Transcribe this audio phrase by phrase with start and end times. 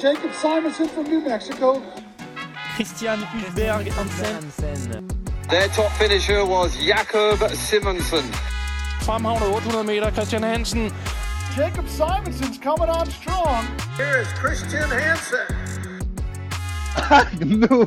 [0.00, 1.82] Jacob Simonson from New Mexico.
[2.76, 5.08] Christian Hulberg Hansen.
[5.50, 8.24] Their top finisher was Jakob Simonsen.
[9.02, 10.92] Fremhavnet 800 meter, Christian Hansen.
[11.56, 13.64] Jacob Simonson's coming on strong.
[13.96, 15.46] Here is Christian Hansen.
[17.60, 17.86] nu.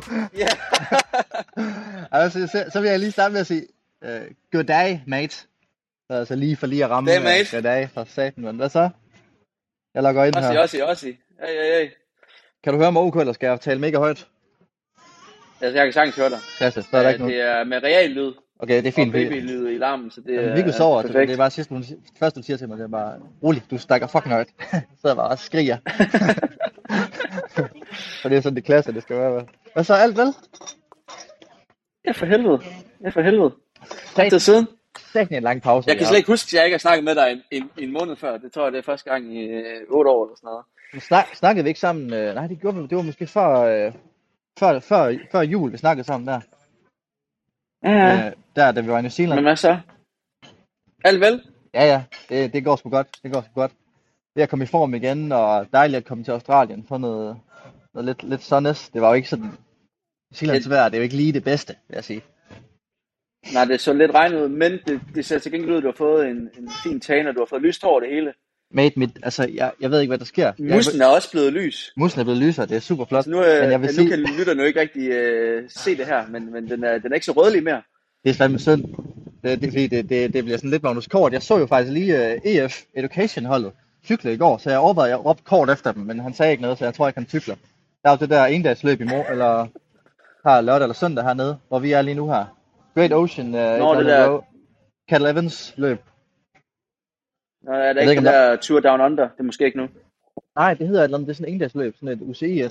[2.12, 3.66] altså, så, så vil jeg lige starte med at sige,
[4.02, 4.08] uh,
[4.52, 5.36] goddag, mate.
[6.06, 7.10] Så altså lige for lige at ramme.
[7.10, 7.44] Goddag, mate.
[7.44, 8.90] Uh, goddag for satan, men hvad så?
[9.94, 10.60] Jeg logger ind Ossi, her.
[10.60, 11.18] Ossi, Ossi.
[11.40, 12.01] Hey, hey, hey.
[12.64, 14.26] Kan du høre mig ok, eller skal jeg tale mega højt?
[15.60, 16.38] Altså, jeg kan sagtens høre dig.
[16.58, 17.34] Klasse, så er der Øh, ikke noget.
[17.36, 19.12] det er med real lyd Okay, det er og fint.
[19.12, 21.28] fordi- babylyd i larmen, så det er Viggo sover, så perfekt.
[21.28, 21.84] det er bare sidste, hun,
[22.18, 24.48] første du siger til mig, det er bare, rolig, du stakker fucking højt.
[25.00, 25.76] så jeg bare og skriger.
[28.22, 29.46] så det er sådan det klasse, det skal være.
[29.72, 30.34] Hvad så, alt vel?
[32.06, 32.60] Ja, for helvede.
[33.04, 33.54] Ja, for helvede.
[34.16, 34.68] Sat, Til siden.
[35.12, 35.88] sat en lang pause.
[35.88, 37.92] Jeg kan slet ikke huske, at jeg ikke har snakket med dig en, en, en
[37.92, 38.36] måned før.
[38.38, 40.64] Det tror jeg, det er første gang i øh, 8 år eller sådan noget.
[41.00, 42.12] Snak, snakkede vi ikke sammen?
[42.12, 42.86] Øh, nej, det gjorde vi.
[42.86, 43.92] Det var måske før, øh,
[44.58, 46.40] før, før, før jul, vi snakkede sammen der.
[47.82, 48.26] Ja.
[48.26, 49.34] Øh, der, da vi var i New Zealand.
[49.34, 49.80] Men hvad så?
[51.04, 51.42] Alt vel?
[51.74, 53.08] Ja, ja, det, det går sgu godt.
[53.22, 53.72] Det går sgu godt.
[54.34, 56.86] Det er at komme i form igen, og dejligt at komme til Australien.
[56.88, 57.40] Få noget,
[57.94, 58.88] noget lidt, lidt sunnes.
[58.88, 59.44] Det var jo ikke sådan...
[59.44, 62.22] New Zealands vejr, det er jo ikke lige det bedste, vil jeg sige.
[63.54, 65.88] Nej, det så lidt regnet ud, men det, det ser til gengæld ud, at du
[65.88, 68.34] har fået en, en fin tan, og du har fået lyst over det hele.
[68.74, 70.52] Mate, mit, altså, jeg, jeg ved ikke, hvad der sker.
[70.58, 71.92] Jeg, Musen er også blevet lys.
[71.96, 73.24] musen er blevet lysere, det er super flot.
[73.24, 75.96] Så nu, øh, men jeg vil nu sige, kan lytterne jo ikke rigtig øh, se
[75.96, 77.82] det her, men, men den, er, den er ikke så rødlig mere.
[78.24, 78.84] det er fandme synd.
[79.44, 81.32] Det, det, fordi det, det, det bliver sådan lidt Magnus Kort.
[81.32, 83.72] Jeg så jo faktisk lige uh, EF Education holdet
[84.04, 86.62] cykle i går, så jeg overvejede, jeg råbte kort efter dem, men han sagde ikke
[86.62, 87.54] noget, så jeg tror ikke, han cykler.
[88.02, 89.66] Der er jo det der endagsløb i morgen, eller
[90.48, 92.44] her lørdag eller søndag hernede, hvor vi er lige nu her.
[92.94, 94.40] Great Ocean uh, Nå, det der-
[95.10, 95.98] Cat Evans løb.
[97.62, 99.24] Nå, er der ved ikke ikke, den der Tour Down Under?
[99.24, 99.88] Det er måske ikke nu.
[100.56, 102.62] Nej, det hedder et eller andet, det er sådan et endagsløb, sådan et UCI.
[102.62, 102.68] Uh,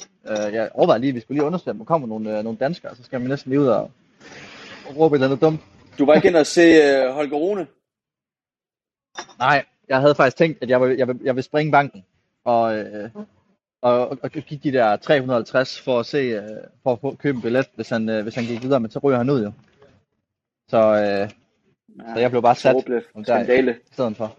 [0.54, 2.96] jeg overvejer lige, at vi skulle lige undersøge, om der kommer nogle, uh, nogle danskere,
[2.96, 3.92] så skal man næsten lige ud og,
[4.88, 5.62] og råbe et eller andet dumt.
[6.00, 7.68] Du var ikke inde og se øh, Holger Rune?
[9.40, 12.06] Nej, jeg havde faktisk tænkt, at jeg vil, jeg vil, jeg vil springe banken
[12.46, 13.10] og, øh,
[13.82, 16.42] og, og, og give de der 350 for at se, øh,
[16.84, 19.00] for at få, købe en billet, hvis han, øh, hvis han gik videre, men så
[19.00, 19.52] ryger han ud jo.
[20.68, 21.30] Så, øh,
[22.14, 23.72] så jeg blev bare sat der Skandale.
[23.72, 24.38] i stedet for.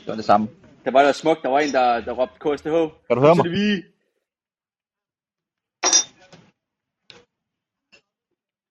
[0.00, 0.48] Det var det samme.
[0.84, 1.42] Der var der smukt.
[1.42, 2.76] Der var en, der, der råbte KSTH.
[3.06, 3.44] Kan du høre mig?
[3.50, 3.84] Vi.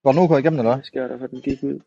[0.02, 0.84] Går den nu igennem, eller hvad?
[0.84, 1.80] Sker der, for den gik ud?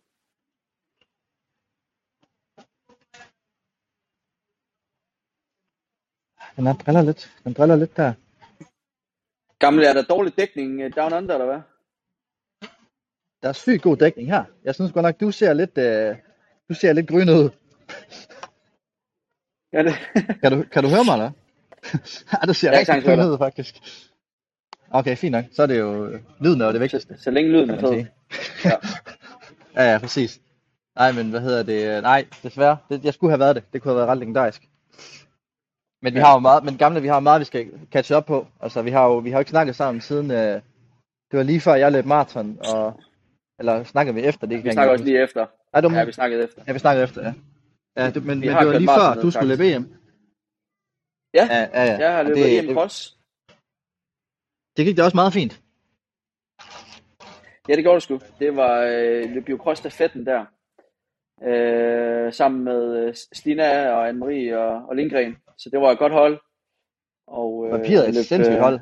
[6.55, 7.21] Den er driller lidt.
[7.43, 8.13] Den driller lidt der.
[9.59, 11.61] Gamle, er der dårlig dækning øh, down under, eller hvad?
[13.41, 14.43] Der er sygt god dækning her.
[14.63, 16.17] Jeg synes godt nok, du ser lidt, øh,
[16.69, 17.49] du ser lidt grøn ud.
[19.73, 19.93] Ja, det.
[20.41, 21.31] Kan du, kan du høre mig, eller?
[22.33, 23.29] ja, du ser Jeg rigtig dig.
[23.31, 23.75] ud, faktisk.
[24.91, 25.45] Okay, fint nok.
[25.55, 27.15] Så er det jo øh, lyden er jo det vigtigste.
[27.17, 28.05] Så længe lyden er fed.
[28.65, 28.71] Ja.
[29.75, 30.39] Ja, ja, præcis.
[30.95, 32.03] Nej, men hvad hedder det?
[32.03, 32.77] Nej, desværre.
[32.89, 33.63] Det, jeg skulle have været det.
[33.73, 34.61] Det kunne have været ret legendarisk.
[36.01, 36.25] Men vi Ja.
[36.25, 38.47] har jo meget, men gamle, vi har meget, vi skal catche op på.
[38.61, 40.37] Altså, vi har jo, vi har jo ikke snakket sammen siden, øh,
[41.31, 42.99] det var lige før jeg løb maraton, og,
[43.59, 44.63] eller snakkede vi efter det?
[44.63, 45.45] Vi snakker også lige efter.
[45.75, 46.61] Det var, Ja, vi snakkede efter.
[46.67, 47.33] ja, vi snakkede efter, ja.
[47.97, 49.85] Ja, det, men, men det var lige før, du skulle løbe EM.
[51.37, 51.97] Ja, Ja, ja, ja.
[52.03, 53.17] jeg har løbet det, EM det, Cross.
[54.77, 55.53] det gik da også meget fint.
[57.67, 58.19] Ja, det gjorde det sgu.
[58.39, 60.45] Det var øh, løb jo cross stafetten der.
[61.43, 65.37] Øh, sammen med øh, Stina og Anne-Marie og, og Lindgren.
[65.57, 66.41] Så det var et godt hold.
[67.27, 68.79] Og, øh, Papiret er et sindssygt øh, hold.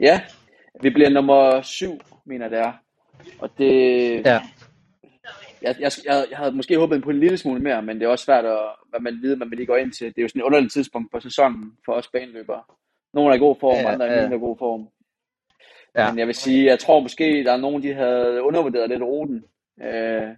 [0.00, 0.20] Ja,
[0.82, 2.72] vi bliver nummer syv, mener det er.
[3.38, 3.72] Og det...
[4.26, 4.40] Ja.
[5.64, 8.08] Jeg, jeg, jeg, jeg havde måske håbet på en lille smule mere, men det er
[8.08, 8.58] også svært at
[8.90, 10.06] hvad man ved, hvad man lige går ind til.
[10.06, 12.62] Det er jo sådan et underligt tidspunkt på sæsonen for os baneløbere.
[13.14, 14.18] Nogle er i god form, Ja, ja, andre er ja.
[14.18, 14.88] i mindre god form.
[15.96, 16.10] Ja.
[16.10, 19.44] Men jeg vil sige, jeg tror måske, der er nogen, de havde undervurderet lidt ruten.
[19.82, 20.28] Øh,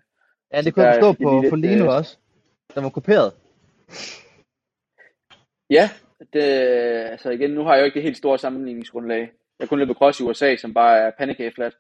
[0.53, 2.19] Ja, det kunne jeg forstå på, lidt, på Lino øh, også.
[2.75, 3.32] Den var kopieret.
[5.70, 5.91] Ja,
[6.32, 6.42] det,
[7.12, 9.21] altså igen, nu har jeg jo ikke det helt store sammenligningsgrundlag.
[9.21, 11.77] Jeg har kun løbet cross i USA, som bare er pancake flat.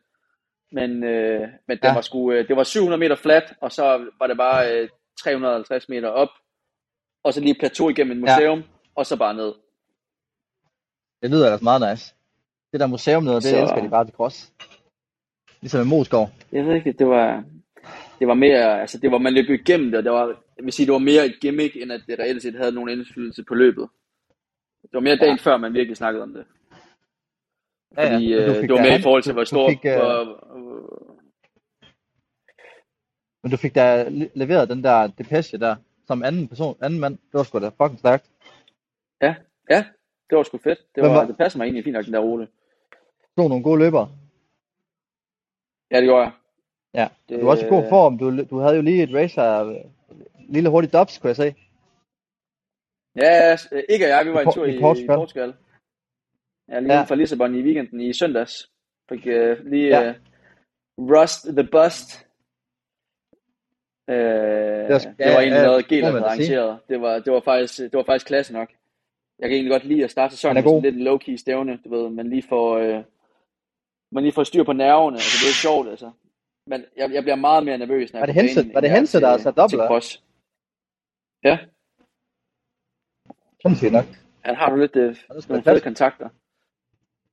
[0.72, 1.94] Men, øh, men det, Ja.
[1.94, 4.88] var sgu, øh, det var 700 meter flat, og så var det bare øh,
[5.22, 6.28] 350 meter op,
[7.24, 8.34] og så lige et plateau igennem et Ja.
[8.36, 8.62] museum,
[8.94, 9.52] og så bare ned.
[11.22, 12.14] Det lyder ellers meget nice.
[12.72, 14.52] Det der museum noget, det Så- elsker de bare til cross.
[15.60, 16.30] Ligesom i Moskov.
[16.52, 17.44] Jeg ved ikke, det var,
[18.18, 20.26] det var mere, altså det var, man løb igennem det, og det var,
[20.56, 22.90] jeg vil sige, det var mere et gimmick, end at det reelt set havde nogen
[22.90, 23.88] indflydelse på løbet.
[24.82, 26.44] Det var mere dagen før, man virkelig snakkede om det.
[27.96, 28.14] Ja, ja.
[28.14, 29.68] Fordi du øh, fik det var mere i forhold til, hvor stor...
[29.70, 30.46] fik, øh, hvor,
[33.42, 35.76] Men du fik da le- leveret den der depeche der,
[36.06, 37.14] som anden person, anden mand.
[37.18, 38.30] Det var sgu da fucking stærkt.
[39.22, 39.34] Ja,
[39.70, 39.84] ja.
[40.30, 40.78] det var sgu fedt.
[40.94, 42.48] Det, var, var- det passer mig egentlig fint nok, den der rute.
[43.38, 44.08] Så nogle gode løbere.
[45.90, 46.32] Ja, det gjorde jeg.
[46.94, 47.08] Ja.
[47.28, 48.18] Det, Du var også i god form.
[48.18, 49.64] Du, du havde jo lige et race her.
[49.66, 49.76] øh,
[50.48, 51.54] Lille hurtigt dobs, kunne jeg se.
[53.16, 53.56] Ja,
[53.88, 55.54] ikke og jeg, vi var en I tur i i Portugal.
[56.68, 56.74] Portugal.
[56.74, 57.02] Ja, lige Ja.
[57.04, 58.70] fra Lissabon i weekenden i søndags.
[59.08, 60.10] Fik uh, lige Ja.
[60.10, 60.16] uh,
[61.12, 62.08] Rust the Bust.
[64.08, 66.78] Uh, det, var det var egentlig ja, noget, Gel må havde arrangeret.
[66.88, 68.68] Det var, det, var faktisk, det var faktisk klasse nok.
[69.38, 71.88] Jeg kan egentlig godt lide at starte sæsonen med er sådan lidt low-key stævne, du
[71.96, 73.04] ved, man lige får, uh,
[74.12, 76.10] man lige får styr på nerverne, altså det er sjovt, altså.
[76.66, 78.80] Men jeg, jeg bliver meget mere nervøs, når Var jeg det er på Hense- var
[78.80, 80.22] det jeg er Hense, der har sat dobbelt, til cross.
[81.44, 81.58] Ja,
[83.62, 84.04] Sindssygt nok.
[84.44, 86.28] han har du lidt er sgu nogle fede kontakter.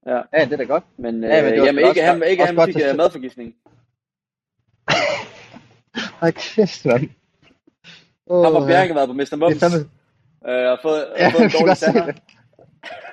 [0.08, 0.22] Ja.
[0.34, 0.84] Ja, det er da godt.
[0.98, 3.56] Men, øh, Ja, men var jamen ikke han, ikke han fik uh, madforgiftning.
[6.22, 7.10] Ej, kæft, mand.
[8.28, 8.68] Åh, Ham og.
[8.68, 9.36] Bjerke har været på Mr.
[9.36, 9.60] Mums.
[9.60, 9.90] fandme...
[10.48, 12.22] Øh, og fået, Ja, fået en dårlig det.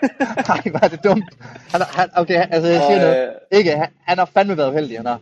[0.49, 1.25] Nej, er det dumt.
[1.73, 3.29] Han, han, okay, altså jeg siger Og, noget.
[3.53, 5.21] øh, Ikke, han, han har fandme været uheldig, han har.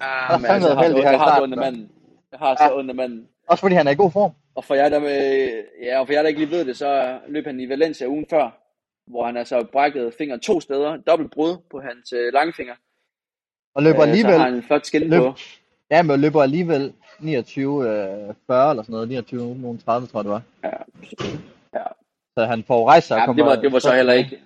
[0.00, 1.54] ah, men altså, jeg været har, heldig så, her i jeg har så starten, ondt
[1.54, 1.88] af manden.
[2.32, 2.78] Jeg har så Ja.
[2.78, 3.28] ondt af manden.
[3.48, 4.32] Også fordi han er i god form.
[4.54, 5.50] Og for jer, der, med,
[5.82, 8.26] ja, og for jer, der ikke lige ved det, så løb han i Valencia ugen
[8.30, 8.58] før,
[9.06, 12.74] hvor han altså brækket finger to steder, dobbelt brud på hans øh, langfinger.
[13.74, 14.32] Og løber Øh, alligevel...
[14.32, 15.34] Så har han flot skin løb- på.
[15.90, 19.08] Ja, men løber alligevel 29, øh, 40 eller sådan noget.
[19.08, 20.42] 29, nogen 30, tror jeg det var.
[20.64, 20.76] Ja.
[21.80, 21.84] Ja.
[22.38, 23.44] Så han får rejst sig og Ja, kommer...
[23.44, 24.42] det var, det var så heller ikke.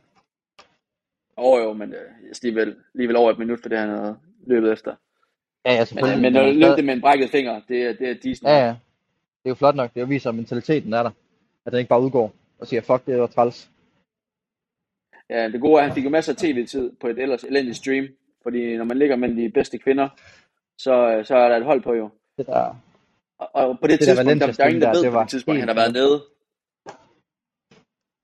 [1.36, 2.00] Åh jo, men øh,
[2.42, 4.16] alligevel, alligevel over et minut for det, han havde
[4.46, 4.94] løbet efter.
[5.64, 6.22] Ja, ja, Men, selvfølgelig.
[6.22, 8.42] men han løbe stadig- det med en brækket finger, det, er- det er decent.
[8.48, 8.68] Ja, ja.
[8.68, 9.94] Det er jo flot nok.
[9.94, 11.10] Det viser, at mentaliteten er der.
[11.66, 13.70] At den ikke bare udgår og siger, fuck, det var træls.
[15.30, 17.76] Ja, det gode er, at han fik jo masser af tv-tid på et ellers elendigt
[17.76, 18.08] stream.
[18.42, 20.08] Fordi når man ligger mellem de bedste kvinder,
[20.78, 22.10] så, så er der et hold på jo.
[22.38, 22.76] Det der...
[23.38, 25.10] Og, og på det, Det der tidspunkt, der, der, er ingen, der der, ved det
[25.10, 26.24] på var det tidspunkt, han har været nede.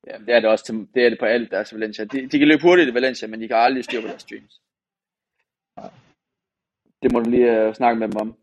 [0.06, 2.04] Ja, det er det også til, det er det på alt deres Valencia.
[2.04, 4.60] De, de kan løbe hurtigt i Valencia, men de kan aldrig styre på deres streams.
[7.02, 8.36] Det må du lige uh, snakke med dem om.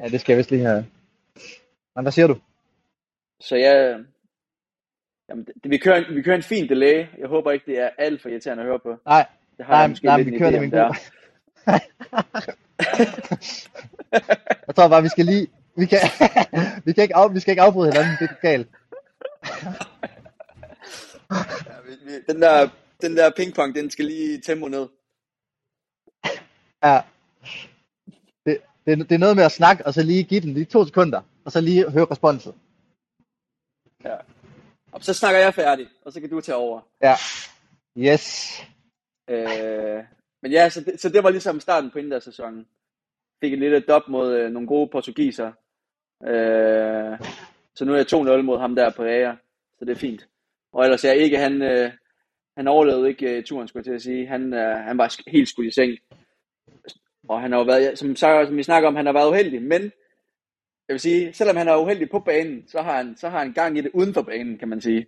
[0.00, 0.86] Ja, det skal jeg vist lige have.
[1.94, 2.36] Men hvad siger du?
[3.40, 4.04] Så jeg,
[5.28, 7.06] jamen, det, vi, kører en, vi kører en fin delay.
[7.18, 8.96] Jeg håber ikke, det er alt for irriterende at høre på.
[9.06, 9.26] Nej,
[9.56, 10.80] Det har nej, jeg måske nej, lidt vi kører idé det om, med en det
[10.80, 10.88] er.
[10.88, 10.96] god...
[14.66, 15.46] jeg tror bare, vi skal lige...
[15.76, 15.98] Vi kan,
[16.84, 18.68] vi kan ikke, af, vi skal ikke afbryde hinanden, det er galt.
[21.30, 22.68] Ja, Den der,
[23.00, 24.88] den der pingpong, den skal lige tempo ned.
[26.84, 27.00] Ja.
[28.46, 30.86] Det, det, det er noget med at snakke, og så lige give den lige to
[30.86, 32.54] sekunder, og så lige høre responset.
[34.98, 36.80] Og så snakker jeg færdig, og så kan du tage over.
[37.02, 37.14] Ja.
[37.98, 38.58] Yes.
[39.30, 40.04] Øh,
[40.42, 42.66] men ja, så det, så det var ligesom starten på sæsonen.
[43.40, 45.52] Fik et lille dop mod øh, nogle gode portugiser.
[46.26, 47.18] Øh,
[47.74, 49.32] så nu er jeg 2-0 mod ham der på Rea,
[49.78, 50.28] så det er fint.
[50.72, 51.92] Og ellers er ikke, han, øh,
[52.56, 54.26] han overlevede ikke øh, turen, skulle jeg til at sige.
[54.26, 55.98] Han, øh, han var helt skudt i seng.
[57.28, 59.92] Og han har jo været, som, som vi snakker om, han har været uheldig, men
[60.88, 63.52] jeg vil sige, selvom han er uheldig på banen, så har han, så har han
[63.52, 65.06] gang i det uden for banen, kan man sige.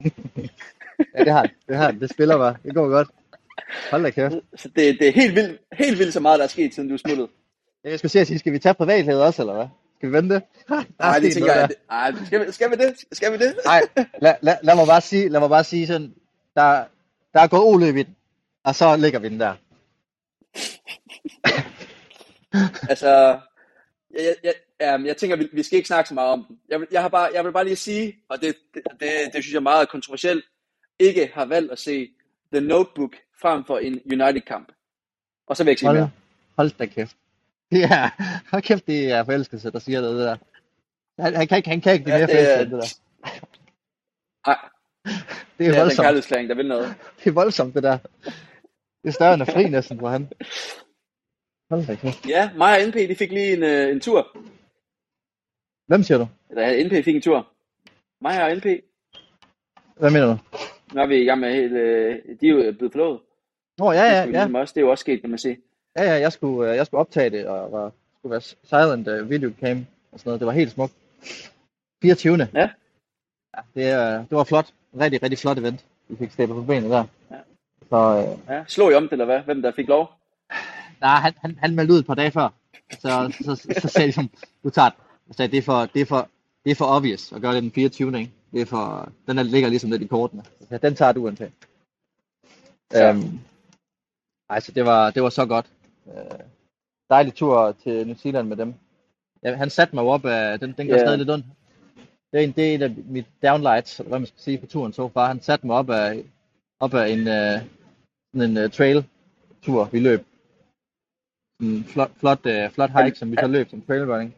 [1.14, 1.50] Ja, det har han.
[1.68, 2.00] Det har han.
[2.00, 2.56] Det spiller bare.
[2.64, 3.08] Det går godt.
[3.90, 4.34] Hold da kæft.
[4.56, 6.94] Så det, det er helt vildt, helt vildt så meget, der er sket, siden du
[6.94, 7.28] er smuttet.
[7.84, 9.66] Jeg skulle sige, skal vi tage privathed også, eller hvad?
[9.96, 10.42] Skal vi vente?
[10.98, 11.68] Nej, det tænker jeg.
[11.90, 12.94] Ej, skal, vi, skal vi det?
[13.12, 13.54] Skal vi det?
[13.64, 13.80] Nej,
[14.22, 16.14] lad, lad, lad, mig bare sige, lad mig bare sige sådan,
[16.54, 16.84] der,
[17.34, 18.16] der er gået oløb i den,
[18.64, 19.54] og så ligger vi den der.
[22.88, 23.40] Altså,
[24.14, 26.58] jeg, jeg, jeg, jeg, tænker, vi, vi skal ikke snakke så meget om den.
[26.68, 29.42] Jeg, vil- jeg, har bare, jeg vil bare lige sige, og det, det, det, det
[29.44, 30.44] synes jeg er meget kontroversielt,
[30.98, 32.10] ikke har valgt at se
[32.52, 34.72] The Notebook frem for en United-kamp.
[35.46, 36.10] Og så vil jeg ikke sige Hold, mere.
[36.56, 37.16] hold da kæft.
[37.72, 38.10] Er,
[38.50, 40.36] hold kæft, det er forelskelse, der siger det, det der.
[41.22, 42.82] Han, han, kan ikke, han kan ikke blive Ja, mere det er- forelsket end det
[42.82, 43.00] der.
[44.46, 44.58] Nej,
[45.58, 46.04] Det er det er den voldsomt.
[46.06, 46.94] kærlighedsklæring, der vil noget.
[47.24, 47.98] Det er voldsomt, det der.
[49.02, 50.28] Det er større end at fri næsten for han.
[51.70, 52.28] Hold da kæft.
[52.28, 54.36] Ja, mig og NP, de fik lige en, øh, en tur.
[55.86, 56.26] Hvem siger du?
[56.50, 57.48] Eller NP fik en tur.
[58.20, 58.66] Mig og NP,
[59.96, 60.36] Hvad mener du?
[60.94, 63.20] nu er vi i gang med helt, øh, de er jo blevet forlovet.
[63.80, 64.26] Åh, oh, ja, Det, ja, ja.
[64.26, 65.58] ligesom også, det er jo også sket, kan man sige.
[65.98, 69.30] Ja, ja, jeg skulle, øh, jeg skulle optage det, og var, skulle være silent uh,
[69.30, 70.40] videocam og sådan noget.
[70.40, 70.92] Det var helt smukt.
[72.02, 72.48] 24.
[72.54, 72.70] Ja.
[73.56, 74.72] ja det, det var flot.
[75.00, 75.84] Rigtig, rigtig flot event.
[76.08, 77.04] Vi fik stablet på benene der.
[77.30, 77.36] Ja.
[77.88, 79.40] Så, øh, Ja, slå I om det, eller hvad?
[79.40, 80.10] Hvem der fik lov?
[81.00, 82.48] Nej, han, han, han meldte ud et par dage før.
[82.92, 84.30] Så, så, så, så sagde de som,
[84.64, 84.90] du tager.
[85.28, 86.28] Jeg sagde, det er for, det er for,
[86.64, 88.18] det er for obvious at gøre det den 24.
[88.18, 88.32] Ikke?
[88.52, 90.44] Det er for, den er, ligger ligesom lidt i kortene.
[90.68, 91.52] Så den tager du uanset.
[92.92, 93.08] Ja.
[93.12, 93.40] Øhm,
[94.50, 95.66] ej, så det var, det var så godt.
[96.06, 96.38] Øh,
[97.10, 98.74] dejlig tur til New Zealand med dem.
[99.42, 101.00] Ja, han satte mig op af, den, den gør Ja.
[101.00, 101.46] stadig lidt ondt.
[102.32, 105.08] det er en, en af mit downlights, eller hvad man skal sige, på turen så
[105.08, 105.26] far.
[105.26, 106.24] Han satte mig op af,
[106.80, 107.24] op af en,
[108.34, 110.26] sådan en uh, trail-tur, vi løb.
[111.60, 114.34] En flot, flot, uh, flot hike, som vi så løb som trail running.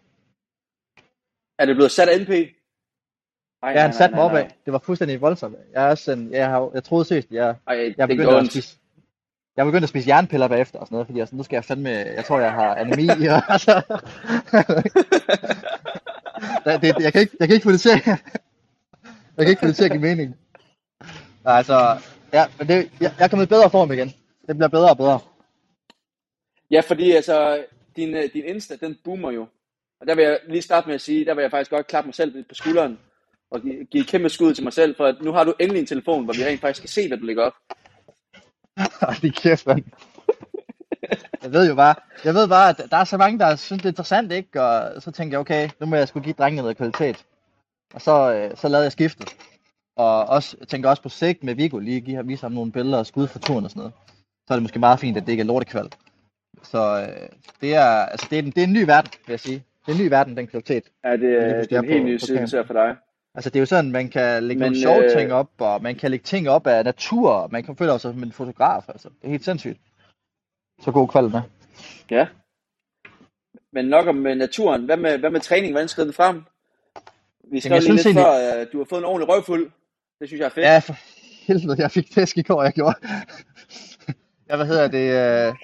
[1.59, 2.31] Er det blevet sat af NP?
[2.31, 4.57] Ej, Ja, han satte mig op af.
[4.65, 5.57] Det var fuldstændig voldsomt.
[5.73, 8.77] Jeg, er også sådan, jeg, har, jeg troede seriøst, jeg, Ej, jeg begyndte at spise
[9.57, 11.65] jeg begyndte at spise jernpiller bagefter og sådan noget, fordi jeg sådan, nu skal jeg
[11.65, 13.83] fandme, jeg tror, jeg har anemi, og altså,
[16.83, 18.19] det, jeg, kan ikke, jeg kan ikke få det til, jeg
[19.39, 20.37] kan ikke få det til at give mening.
[21.45, 21.99] Altså,
[22.33, 24.13] ja, men det, jeg, jeg er kommet i bedre form igen.
[24.47, 25.19] Det bliver bedre og bedre.
[26.73, 27.65] Ja, fordi altså,
[27.97, 29.47] din, øh, din Insta, den boomer jo.
[30.01, 32.09] Og der vil jeg lige starte med at sige, der vil jeg faktisk godt klappe
[32.09, 32.99] mig selv lidt på skulderen,
[33.51, 35.81] og give, give et kæmpe skud til mig selv, for at nu har du endelig
[35.81, 37.53] en telefon, hvor vi rent faktisk kan se, hvad du lægger op.
[39.09, 39.85] Ej, det kæft, mand.
[41.43, 43.89] Jeg ved jo bare, jeg ved bare, at der er så mange, der synes, det
[43.89, 44.63] er interessant, ikke?
[44.63, 47.27] Og så tænkte jeg, okay, nu må jeg skulle give drengene noget kvalitet.
[47.95, 49.37] Og så, øh, så lavede jeg skiftet.
[49.97, 52.99] Og også, jeg tænker også på sigt med Viggo, lige give, vise ham nogle billeder
[52.99, 53.93] og skud fra turen og sådan noget.
[54.47, 55.91] Så er det måske meget fint, at det ikke er lortekvald.
[56.63, 57.29] Så øh,
[57.61, 59.65] det er, altså det er, en, det er en ny verden, vil jeg sige.
[59.87, 60.85] Det er en ny verden, den kvalitet.
[61.05, 62.97] Er det, Lige det er en er helt ny side til for dig?
[63.35, 65.83] Altså det er jo sådan, man kan lægge Men, nogle sjove øh, ting op, og
[65.83, 68.89] man kan lægge ting op af natur, og man kan føle sig som en fotograf,
[68.89, 69.09] altså.
[69.09, 69.79] Det er helt sindssygt.
[70.83, 71.41] Så god kvalitet med.
[72.11, 72.27] Ja.
[73.73, 74.85] Men nok om øh, naturen.
[74.85, 75.73] Hvad med, hvad med træning?
[75.73, 76.43] Hvordan skrider det frem?
[77.51, 79.71] Vi jeg lige lidt synes før, at du har fået en ordentlig røvfuld.
[80.21, 80.67] Det synes jeg er fedt.
[80.67, 80.95] Ja, for
[81.47, 82.95] helvede, jeg fik tæsk i går, jeg gjorde.
[84.49, 85.07] ja, hvad hedder det?
[85.49, 85.55] Øh...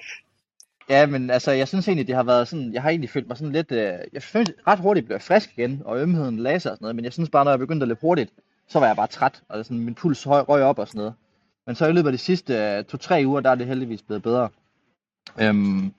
[0.89, 3.37] Ja, men altså, jeg synes egentlig, det har været sådan, jeg har egentlig følt mig
[3.37, 3.93] sådan lidt, øh...
[4.13, 6.95] jeg følte ret hurtigt blev jeg frisk igen, og ømheden lagde sig og sådan noget,
[6.95, 8.31] men jeg synes bare, når jeg begyndte at løbe hurtigt,
[8.67, 11.13] så var jeg bare træt, og sådan, min puls høj, røg op og sådan noget.
[11.67, 14.23] Men så i løbet af de sidste øh, to-tre uger, der er det heldigvis blevet
[14.23, 14.49] bedre.
[15.41, 15.93] Øhm,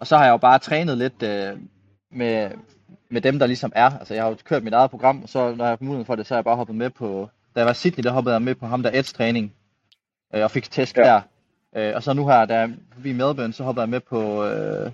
[0.00, 1.58] og så har jeg jo bare trænet lidt øh,
[2.10, 2.50] med,
[3.10, 3.98] med dem, der ligesom er.
[3.98, 6.04] Altså, jeg har jo kørt mit eget program, og så når jeg har fået mulighed
[6.04, 8.10] for det, så har jeg bare hoppet med på, da jeg var i Sydney, der
[8.12, 9.54] hoppede jeg med på ham der Eds træning,
[10.34, 11.02] øh, og fik test Ja.
[11.02, 11.20] der.
[11.76, 14.44] Øh, og så nu her, da jeg er forbi Melbourne, så hoppede jeg med på,
[14.44, 14.90] øh,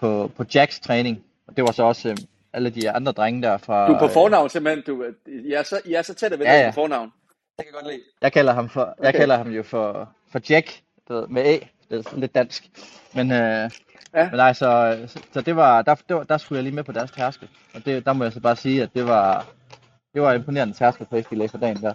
[0.00, 1.24] på, på Jacks træning.
[1.48, 2.16] Og det var så også øh,
[2.52, 3.88] alle de andre drenge der fra...
[3.88, 4.84] Du er på øh, fornavn simpelthen.
[4.96, 7.12] Du, I, er så, I er så tætte ved Ja, ja, på fornavn.
[7.58, 8.02] Det kan jeg godt lide.
[8.22, 9.18] Jeg kalder ham for, jeg Okay.
[9.18, 11.58] kalder ham jo for, for Jack, du ved, med A,
[11.90, 12.70] det er sådan lidt dansk.
[13.14, 13.70] Men, øh,
[14.14, 14.24] Ja.
[14.30, 16.92] men nej, så, så, så det var, der, der, der skulle jeg lige med på
[16.92, 17.48] deres tærskel.
[17.74, 19.46] Og det, der må jeg så bare sige, at det var,
[20.14, 21.94] det var imponerende tærskel, på de lagde for dagen der.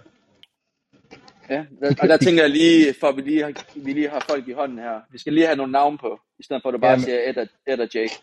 [1.49, 1.65] Ja,
[2.01, 4.51] og der tænker jeg lige, for at vi lige, har, vi lige har folk i
[4.51, 4.99] hånden her.
[5.11, 7.03] Vi skal lige have nogle navne på, i stedet for at du bare Jamen.
[7.03, 8.13] siger Ed og, Ed og Jake.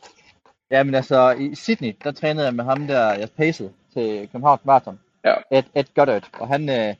[0.70, 4.64] Ja, men altså, i Sydney, der trænede jeg med ham der, jeg pacede til Københavns
[4.64, 4.98] Marathon.
[5.24, 5.34] Ja.
[5.50, 6.94] Ed, Ed Goddard, og han, øh,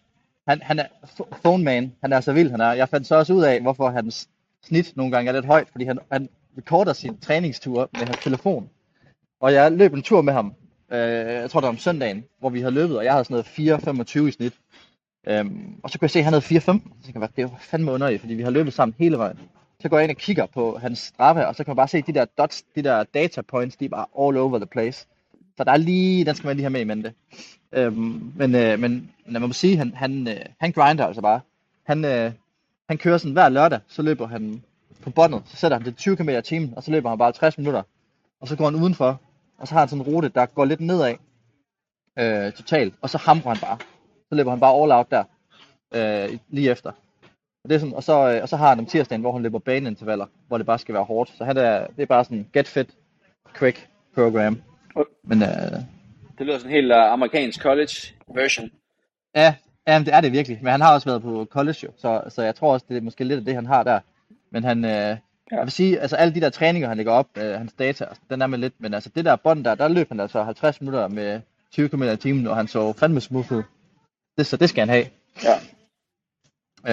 [0.49, 2.73] han, han er ph- phone man, han er så vild, han er.
[2.73, 4.28] Jeg fandt så også ud af, hvorfor hans
[4.64, 6.28] snit nogle gange er lidt højt, fordi han, han
[6.59, 8.71] recorder sin træningstur med hans telefon.
[9.40, 10.54] Og jeg løb en tur med ham,
[10.92, 13.45] øh, jeg tror det var om søndagen, hvor vi havde løbet, og jeg havde sådan
[13.59, 14.52] noget 4.25 i snit.
[15.26, 16.59] Øhm, og så kunne jeg se, at han havde 4.15.
[16.59, 16.71] Så
[17.04, 19.38] tænkte jeg, det var fandme underligt, fordi vi har løbet sammen hele vejen.
[19.80, 22.02] Så går jeg ind og kigger på hans Strava, og så kan man bare se
[22.02, 25.06] de der dots, de der data points, de er bare all over the place.
[25.56, 27.12] Så der er lige, den skal man lige have med i mente.
[27.73, 31.40] Øhm, men, øh, men man må sige, han, han, øh, han grinder altså bare.
[31.87, 32.33] Han, øh,
[32.88, 34.62] han kører sådan hver lørdag, så løber han
[35.02, 37.33] på båndet, så sætter han det 20 km i timen, og så løber han bare
[37.33, 37.83] 60 minutter.
[38.40, 39.21] Og så går han udenfor,
[39.59, 41.14] og så har han sådan en rute, der går lidt nedad,
[42.18, 43.78] øh, totalt, og så hamrer han bare.
[44.28, 45.25] Så løber han bare all out der,
[45.95, 46.90] øh, lige efter.
[47.64, 49.42] Og, det er sådan, og, så, øh, og så har han om tirsdagen, hvor han
[49.42, 51.30] løber baneintervaller, hvor det bare skal være hårdt.
[51.38, 52.90] Så han er, det er bare sådan get fit,
[53.59, 54.62] quick program.
[55.25, 55.49] Men øh,
[56.38, 58.71] Det lyder sådan helt uh, amerikansk college version.
[59.35, 59.54] ja,
[59.87, 60.59] ja, det er det virkelig.
[60.62, 63.00] Men han har også været på college jo, så, så jeg tror også, det er
[63.00, 64.00] måske lidt af det, han har der.
[64.50, 65.16] Men han, øh, ja.
[65.50, 68.42] jeg vil sige, altså alle de der træninger, han lægger op, øh, hans data, den
[68.42, 71.09] er med lidt, men altså det der bånd der, der løb han altså 50 minutter
[71.09, 71.40] med
[71.73, 73.62] 20 km i timen, og han så fandme smooth ud.
[74.38, 75.07] Det, så det skal han have.
[75.45, 75.61] Ja.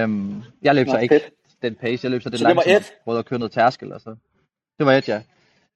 [0.02, 1.34] Øhm, jeg løb Nå, så ikke fedt.
[1.62, 4.16] den pace, jeg løb så det Så langsomt, prøvede at køre noget tærskel og så.
[4.80, 5.22] Det var et, ja.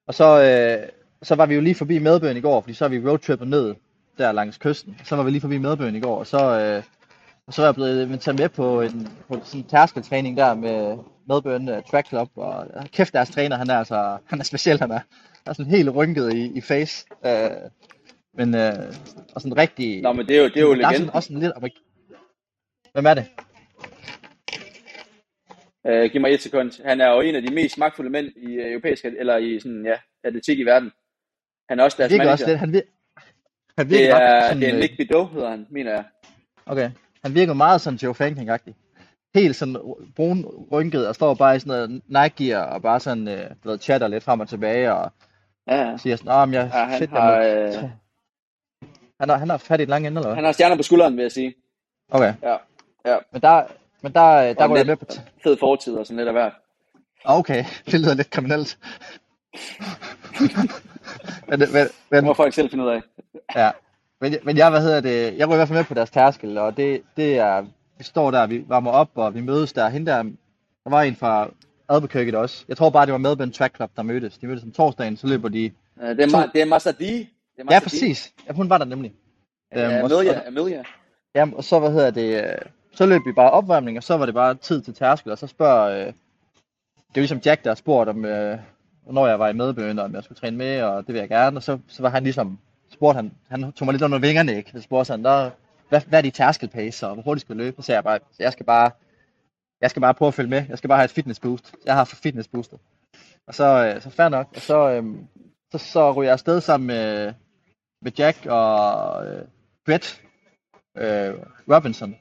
[0.07, 0.89] Og så, øh,
[1.24, 3.75] så var vi jo lige forbi Melbourne i går, fordi så har vi roadtrippet ned
[4.17, 4.97] der langs kysten.
[5.03, 6.83] Så var vi lige forbi Melbourne i går, og så, øh,
[7.47, 10.97] og så er jeg blevet inviteret med på en, på sådan en tærskeltræning der med
[11.27, 14.79] Melbourne uh, Track Club, og øh, kæft deres træner, han er altså, han er speciel,
[14.79, 15.00] han er,
[15.33, 17.05] han er sådan helt rynket i, i face.
[17.25, 17.50] Øh,
[18.33, 18.93] men, øh,
[19.38, 20.01] og sådan rigtig...
[20.01, 21.15] Nå, men det er jo, det er jo der er sådan legenden.
[21.15, 21.84] også en lidt amerik-
[22.94, 23.25] Hvem er det?
[25.89, 26.84] Uh, giv mig et sekund.
[26.86, 29.86] Han er jo en af de mest magtfulde mænd i uh, europæisk, eller i sådan,
[29.86, 30.91] ja, atletik i verden.
[31.70, 32.34] Han er også deres virker manager.
[32.34, 33.22] også lidt, han, vir-
[33.77, 36.03] han det, virker er, bare sådan, det er øh, Nick Bideau, hedder han, mener jeg.
[36.65, 36.91] Okay.
[37.24, 38.74] Han virker meget sådan Joe Fanking-agtig.
[39.36, 39.77] Helt sådan
[40.15, 43.79] brun rynket og står bare i sådan noget Nike-gear og bare sådan, øh, du ved,
[43.79, 45.12] chatter lidt frem og tilbage og
[45.70, 47.74] Ja, siger sådan, åh, men jeg, Ja, han shit, har, øh,
[49.19, 50.36] Han har, han har fat i et langt ende, eller hvad?
[50.36, 51.55] Han har stjerner på skulderen, vil jeg sige.
[52.12, 52.33] Okay.
[52.43, 52.55] Ja.
[53.05, 53.17] Ja.
[53.31, 53.63] Men der,
[54.01, 55.05] men der, der Og går jeg med på...
[55.43, 56.53] Fed fortid og sådan lidt af hvert.
[57.25, 58.77] okay, det lyder lidt kriminelt.
[61.50, 63.01] men, men, Det men, må folk selv finde ud af.
[63.55, 63.71] ja.
[64.21, 66.57] Men, men jeg, hvad hedder det, jeg går i hvert fald med på deres tærskel,
[66.57, 67.62] og det, det er,
[67.97, 69.89] vi står der, vi varmer op, og vi mødes der.
[69.89, 70.24] Hende der,
[70.83, 71.50] der var en fra
[71.89, 72.65] Albuquerque også.
[72.67, 74.38] Jeg tror bare, det var Melbourne Track Club, der mødtes.
[74.38, 75.71] De mødtes om torsdagen, så løber de...
[76.01, 77.27] Øh, Det er, ma- det er D.
[77.57, 78.33] Det er Ja, præcis.
[78.47, 79.13] Ja, hun var der nemlig.
[79.75, 80.47] Ja, Øhm, og så- Amelia.
[80.47, 80.83] Amelia.
[81.35, 82.57] Jamen, og så, hvad hedder det, øh,
[82.93, 85.47] så løb vi bare opvarmning, og så var det bare tid til tærskel, og så
[85.47, 88.59] spørger, øh, det er ligesom Jack, der har spurgt om, øh,
[89.11, 91.57] når jeg var i medbøn, om jeg skulle træne med, og det vil jeg gerne,
[91.57, 92.59] og så, så var han ligesom,
[92.93, 94.71] spurgte han, han tog mig lidt under vingerne, ikke?
[94.71, 95.49] Så spurgte han, der,
[95.89, 97.75] hvad, hvad er de tærskelpace, og hvor hurtigt skal du løbe?
[97.81, 98.91] Så sagde jeg bare, jeg skal bare,
[99.81, 101.75] jeg skal bare prøve at følge med, jeg skal bare have et fitness boost.
[101.85, 102.77] Jeg har fitness booster.
[103.47, 105.03] Og så, øh, så fair nok, og så, øh,
[105.71, 107.33] så, så ryger jeg afsted sammen med,
[108.01, 109.46] med Jack og øh,
[109.86, 110.22] Brett,
[110.98, 111.34] øh,
[111.74, 112.16] Robinson.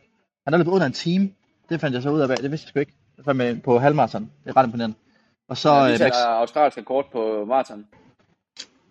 [0.45, 1.33] Han er løbet under en time.
[1.69, 2.29] Det fandt jeg så ud af.
[2.29, 2.93] Det vidste jeg sgu ikke.
[3.17, 4.31] Det fandt med på halvmarathon.
[4.45, 4.97] Det er ret imponerende.
[5.49, 7.87] Og så Så, øh, ja, Max, australsk rekord på maraton.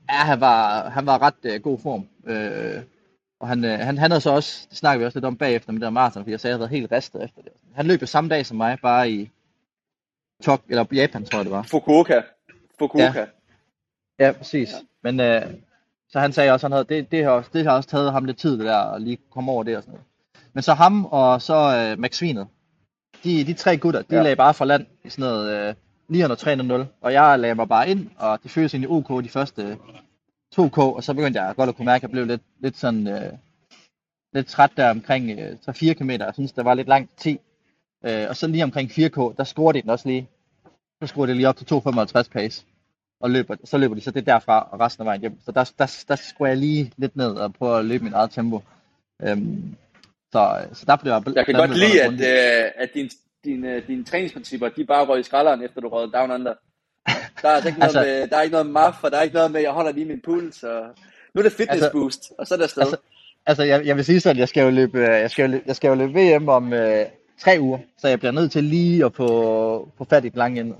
[0.09, 2.07] ja, han var, han var ret øh, god form.
[2.25, 2.83] Øh,
[3.39, 5.71] og han, øh, han, han havde så også, det snakker vi også lidt om bagefter
[5.71, 7.51] med det der maraton, fordi jeg sagde, at jeg havde helt ristet efter det.
[7.73, 9.31] Han løb jo samme dag som mig, bare i
[10.43, 11.63] Tok, eller Japan, tror jeg det var.
[11.63, 12.21] Fukuoka.
[12.79, 13.19] Fukuoka.
[13.19, 13.25] Ja.
[14.19, 14.71] Ja, præcis.
[14.71, 14.77] Ja.
[15.03, 15.53] Men øh,
[16.15, 18.25] så han sagde også, han havde, det, det, har også, det har også taget ham
[18.25, 20.05] lidt tid, det der, at lige komme over det og sådan noget.
[20.53, 22.47] Men så ham og så øh, Max Svinet,
[23.23, 24.21] de, de tre gutter, de Ja.
[24.21, 25.75] lagde bare for land i sådan noget øh,
[26.09, 29.77] 903 og jeg lagde mig bare ind, og de føltes egentlig OK de første
[30.55, 33.07] 2K, og så begyndte jeg godt at kunne mærke, at jeg blev lidt, lidt sådan,
[33.07, 33.33] øh,
[34.33, 37.39] lidt træt der omkring øh, 3-4 km, jeg synes, der var lidt langt 10.
[38.05, 40.27] Øh, og så lige omkring 4K, der scorede de den også lige.
[41.01, 42.65] Så scorede de lige op til 2,55 pace
[43.25, 45.37] og løber, så løber de så det derfra og resten af vejen hjem.
[45.45, 48.31] Så der, der, der skulle jeg lige lidt ned og prøve at løbe mit eget
[48.31, 48.61] tempo.
[49.23, 49.75] Øhm,
[50.33, 51.21] så, så der blev jeg...
[51.35, 53.09] Jeg kan der godt lide, at, øh, at dine,
[53.45, 56.53] dine, dine træningsprincipper, de bare røg i skralderen, efter du røg down under.
[57.41, 59.21] Der er, altså ikke noget Altså- med, der er ikke noget maf, og der er
[59.21, 60.81] ikke noget med, jeg holder lige min puls, og
[61.33, 62.81] nu er det fitness Altså- boost, og så er det afsted.
[62.81, 62.97] Altså,
[63.45, 65.63] altså jeg, jeg vil sige sådan, jeg skal jo løbe, øh, jeg skal jo løbe,
[65.67, 67.05] jeg skal jo løbe VM om øh,
[67.39, 69.27] tre uger, så jeg bliver nødt til lige at få,
[69.97, 70.75] få fat i den lange ende.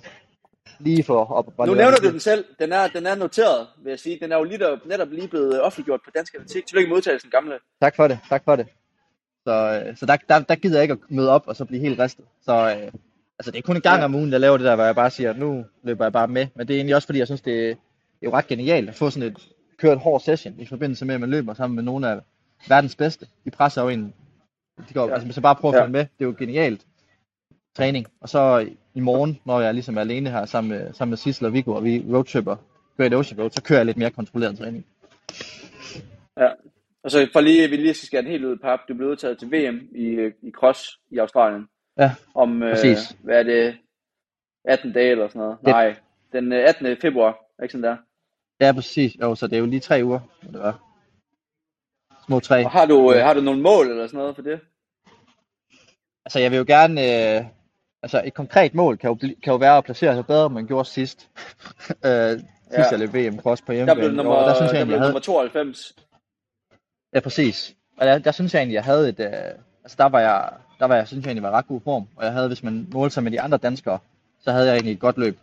[0.80, 4.00] Lige for op nu nævner du den selv, den er, den er noteret, vil jeg
[4.00, 4.20] sige.
[4.22, 6.66] Den er jo lige der, netop lige blevet offentliggjort på Dansk Atletik.
[6.66, 7.54] Tillykke med udtalelsen, gamle.
[7.82, 8.68] Tak for det, tak for det.
[9.48, 11.82] Så, øh, så der, der, der gider jeg ikke at møde op og så blive
[11.82, 12.26] helt ristet.
[12.42, 12.92] Så øh,
[13.40, 14.06] altså det er kun en gang Ja.
[14.06, 16.48] om ugen, jeg laver det der, hvor jeg bare siger, nu løber jeg bare med.
[16.56, 17.68] Men det er egentlig også fordi, jeg synes, det, er-
[18.20, 19.48] det er jo ret genialt at få sådan et,
[19.80, 22.20] køre et hårdt session i forbindelse med, at man løber sammen med nogle af
[22.68, 23.28] verdens bedste.
[23.46, 24.14] De presser jo en.
[24.90, 25.14] De går, Ja.
[25.14, 25.84] altså, så bare prøve at Ja.
[25.84, 26.00] følge med.
[26.02, 26.82] Det er jo genialt
[27.76, 28.06] træning.
[28.22, 31.46] Og så i morgen, når jeg ligesom er alene her sammen med, sammen med Sissel
[31.46, 32.56] og Viggo, og vi roadtripper
[32.98, 34.86] Great Ocean Road, så kører jeg lidt mere kontrolleret træning.
[36.40, 36.50] Ja.
[37.04, 38.80] Og så for lige, vi lige skal skære den helt ud i pap.
[38.88, 41.68] Du blev udtaget til VM i, øh, i cross i Australien.
[41.98, 43.16] Ja, Om, øh, præcis.
[43.24, 43.78] hvad er det,
[44.66, 45.58] 18 dage eller sådan noget?
[45.60, 45.96] Det- Nej,
[46.32, 46.98] den øh, 18.
[47.02, 47.98] februar, ikke sådan der.
[48.62, 49.16] Ja, præcis.
[49.22, 50.20] Jo, så det er jo lige tre uger.
[50.42, 50.80] Det var.
[52.26, 52.66] Små tre.
[52.66, 54.60] Og har du, øh, har du nogle mål eller sådan noget for det?
[56.26, 57.02] Altså, jeg vil jo gerne...
[57.02, 57.46] Øh,
[58.06, 60.68] altså, et konkret mål kan jo, kan jo være at placere sig bedre, end man
[60.68, 61.30] gjorde sidst.
[62.08, 62.84] øh, sidst Ja.
[62.92, 64.00] jeg løb VM cross på Der hjemmebane.
[64.00, 65.12] blev i nummer, der der synes jeg der egentlig, blev jeg havde...
[65.12, 65.96] nummer 92.
[67.14, 67.76] Ja, præcis.
[67.98, 69.20] Og der, der synes jeg egentlig, jeg havde et...
[69.20, 69.32] Øh,
[69.84, 72.08] altså, der var jeg, der var jeg, synes jeg egentlig, var ret god form.
[72.16, 74.00] Og jeg havde, hvis man målte sig med de andre danskere,
[74.40, 75.38] så havde jeg egentlig et godt løb.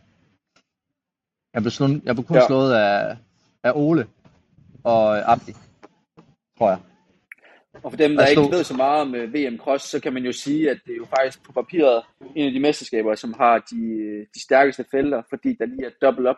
[1.55, 2.46] Jeg blev, slået, jeg blev kun Ja.
[2.46, 3.16] slået af,
[3.62, 4.07] af Ole
[4.85, 5.53] og Abdi,
[6.59, 6.79] tror jeg.
[7.85, 10.33] Og for dem, der ikke ved så meget om VM Cross, så kan man jo
[10.33, 12.03] sige, at det er jo faktisk på papiret
[12.37, 13.83] en af de mesterskaber, som har de,
[14.35, 16.37] de stærkeste felter, fordi der lige er dobbelt op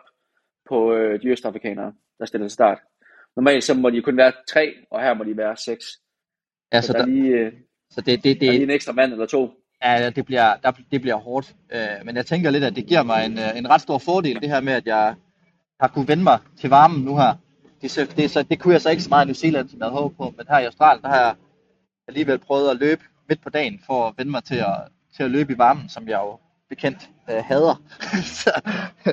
[0.69, 2.77] på øh, de østafrikanere, der stiller til start.
[3.35, 5.85] Normalt så må de kun være tre, og her må de være seks.
[6.73, 7.51] Ja, Så så, der er der, lige, øh,
[7.89, 9.51] så det, det, der er lige det, en ekstra mand eller to.
[9.83, 11.55] Ja, det bliver, der, det bliver hårdt.
[11.73, 14.41] Øh, men jeg tænker lidt, at det giver mig en, øh, en ret stor fordel,
[14.41, 15.15] det her med, at jeg
[15.79, 17.33] har kunne vende mig til varmen nu her.
[17.81, 19.69] Det, er så- det, så, det kunne jeg så ikke så meget i New Zealand,
[19.69, 21.35] som jeg havde håbet på, men her i Australien, der har jeg
[22.07, 24.77] alligevel prøvet at løbe midt på dagen, for at vende mig til at,
[25.15, 27.75] til at løbe i varmen, som jeg jo bekendt øh, hader.
[28.43, 28.51] så,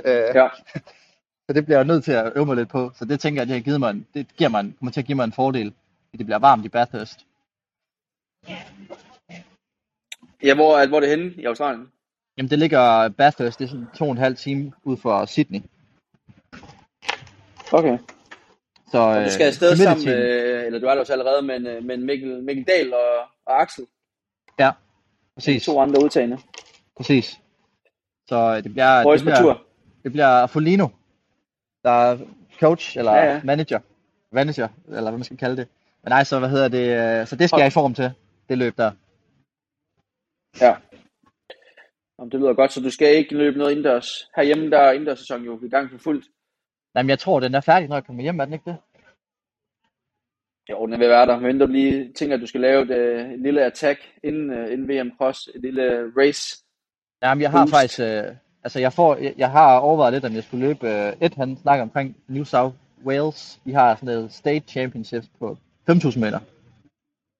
[0.05, 0.49] øh, Ja.
[1.47, 2.91] så det bliver jeg nødt til at øve mig lidt på.
[2.95, 4.93] Så det tænker jeg, at det, har givet mig en, det giver mig en, kommer
[4.93, 5.73] til at give mig en fordel,
[6.11, 7.27] fordi det bliver varmt i Bathurst.
[10.43, 11.89] Ja, hvor, er- hvor er det henne i Australien?
[12.39, 15.61] Jamen det ligger Bathurst, det er sådan to og en halv time ud for Sydney.
[17.73, 17.99] Okay.
[18.93, 21.85] Så, Og du skal afsted sammen med, eller du er der også allerede, men, øh,
[21.85, 23.87] men Mikkel, Mikkel Dahl og, og Axel,
[24.59, 24.71] Ja,
[25.35, 26.39] præcis, to andre udtagende.
[26.97, 27.39] præcis.
[28.29, 29.63] Så øh, det bliver, Boys det bliver, tur.
[30.03, 30.89] det bliver Folino,
[31.85, 32.19] der er
[32.61, 33.81] coach eller Ja, ja, manager,
[34.33, 35.69] manager, eller hvad man skal kalde det.
[36.05, 38.11] Men nej, så hvad hedder det, øh, så det skal jeg i form til,
[38.49, 38.91] det løb der.
[40.61, 40.77] Ja.
[42.19, 44.09] Jamen, det lyder godt, så du skal ikke løbe noget indendørs.
[44.37, 46.25] Herhjemme der er indendørssæsonen jo i gang for fuldt.
[46.95, 48.77] Nej, men jeg tror, den er færdig, når jeg kommer hjem, er den ikke det?
[50.71, 51.41] Jo, den vil være der.
[51.41, 54.73] Men du lige tænker, at du skal lave et, øh, et lille attack inden, øh,
[54.73, 55.49] inden VM Cross.
[55.55, 56.65] Et lille race.
[57.23, 57.75] Jamen, jeg har Boost.
[57.75, 58.25] faktisk, øh,
[58.65, 61.57] altså jeg, får, jeg, jeg har overvejet lidt, om jeg skulle løbe, øh, et han
[61.57, 65.59] snakker omkring New South Wales, de har sådan noget state championships på
[65.91, 66.39] 5.000 meter.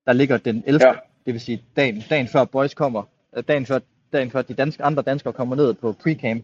[0.05, 0.87] Der ligger den 11.
[0.87, 0.93] Ja.
[1.25, 3.03] Det vil sige dagen, dagen før boys kommer,
[3.47, 3.79] dagen før,
[4.13, 6.41] dagen før de danske, andre danskere kommer ned på pre-camp.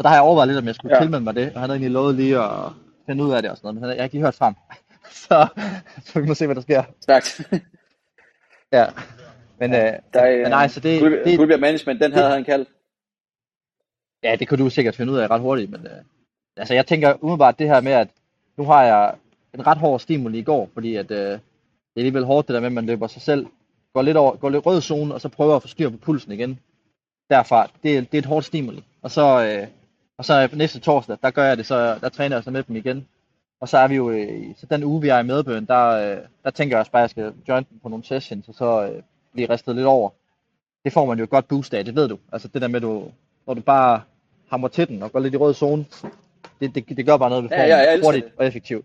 [0.00, 0.96] Så der har jeg overvejet lidt, om jeg skulle Ja.
[0.96, 1.04] ja.
[1.04, 2.72] tilmelde mig det, og han havde egentlig lovet lige at
[3.06, 4.54] finde ud af det og sådan noget, men jeg har ikke lige hørt frem.
[5.24, 5.46] så,
[6.04, 6.82] så vi må se, hvad der sker.
[7.00, 7.40] Stærkt.
[8.72, 8.86] Ja.
[9.58, 12.68] Men, øh, Der er, men nej, så det, det, Goodyear Management, den havde han kaldt.
[14.22, 15.92] Ja, det kan du sikkert finde ud af ret hurtigt, men øh,
[16.56, 18.08] altså jeg tænker umiddelbart det her med, at
[18.56, 19.14] nu har jeg
[19.54, 21.38] en ret hård stimuli i går, fordi at øh, det er
[21.96, 23.46] alligevel hårdt det der med, at man løber sig selv,
[23.94, 26.32] går lidt, over, går lidt rød zone, og så prøver at få styr på pulsen
[26.32, 26.60] igen.
[27.30, 28.84] Derfra, det, det er et hårdt stimuli.
[29.02, 29.66] Og så, øh,
[30.20, 32.76] og så næste torsdag, der gør jeg det, så der træner jeg så med dem
[32.76, 33.08] igen.
[33.60, 36.18] Og så er vi jo, øh, så den uge vi er i Medbøen, der, øh,
[36.44, 38.86] der tænker jeg også bare, at jeg skal join dem på nogle sessions, og så
[38.86, 39.02] øh,
[39.32, 40.10] blive ristet lidt over.
[40.84, 42.18] Det får man jo et godt boost af, det ved du.
[42.32, 43.12] Altså det der med, du,
[43.46, 44.02] når du bare
[44.50, 45.84] hammer til den og går lidt i rød zone,
[46.60, 48.32] det, det, det gør bare noget ved Ja, formen, ja, jeg elsker hurtigt det.
[48.36, 48.84] og effektivt.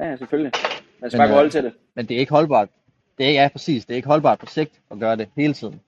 [0.00, 0.52] Ja, ja, selvfølgelig.
[1.00, 1.72] Man skal Men, bare holde til det.
[1.94, 2.68] Men det er ikke holdbart.
[3.18, 5.52] Det er ikke, ja, præcis, det er ikke holdbart på sigt at gøre det hele
[5.54, 5.80] tiden.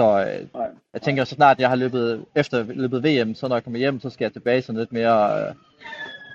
[0.00, 0.68] Så øh, Nej.
[0.92, 4.00] jeg tænker, så snart jeg har løbet, efter løbet VM, så når jeg kommer hjem,
[4.00, 5.54] så skal jeg tilbage sådan lidt mere, øh,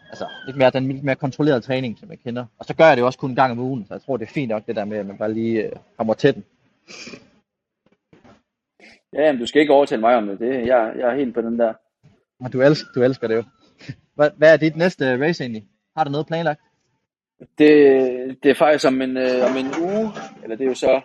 [0.09, 2.45] altså lidt mere, den lidt mere kontrollerede træning, som jeg kender.
[2.59, 4.17] Og så gør jeg det jo også kun en gang om ugen, så jeg tror,
[4.17, 6.43] det er fint nok det der med, at man bare lige øh, hammer til den.
[9.13, 10.39] Ja, men du skal ikke overtale mig om det.
[10.39, 11.73] det jeg, jeg er helt på den der.
[12.39, 13.43] Og du elsker, du elsker det jo.
[14.15, 15.67] Hvad, hvad er dit næste race egentlig?
[15.97, 16.61] Har du noget planlagt?
[17.57, 20.11] Det, det er faktisk om en, øh, om en uge,
[20.43, 21.01] eller det er jo så,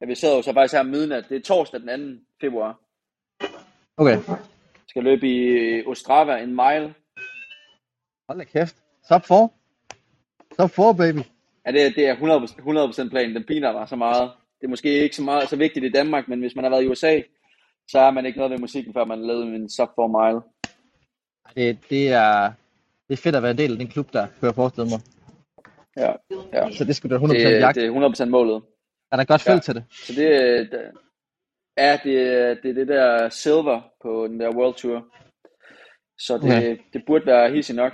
[0.00, 1.24] ja, vi sidder jo så faktisk her midnat.
[1.28, 2.22] Det er torsdag den 2.
[2.40, 2.80] februar.
[3.96, 4.18] Okay.
[4.88, 6.94] Skal løbe i Ostrava en mile.
[8.28, 8.76] Hold da kæft.
[9.08, 9.48] Sub 4.
[10.60, 11.18] Sub 4, baby.
[11.66, 13.34] Ja, det, det er 100%, 100% planen.
[13.36, 14.30] Den piner mig så meget.
[14.60, 16.82] Det er måske ikke så meget så vigtigt i Danmark, men hvis man har været
[16.84, 17.20] i USA,
[17.90, 20.40] så er man ikke noget ved musikken, før man har lavet en sub 4 mile.
[21.56, 22.52] Det, det, er,
[23.08, 25.00] det er fedt at være en del af den klub, der jeg forestille mig.
[25.96, 26.12] Ja,
[26.52, 26.70] ja.
[26.70, 27.80] Så det skulle da 100% Det, jagte.
[27.80, 28.62] det er 100% målet.
[29.12, 29.60] Er der godt felt Ja.
[29.60, 29.84] til det?
[29.90, 30.80] Så det, det
[31.78, 35.06] ja, det, er- det er det der silver på den der World Tour.
[36.18, 36.76] Så det, Okay.
[36.92, 37.92] det burde være hissigt nok.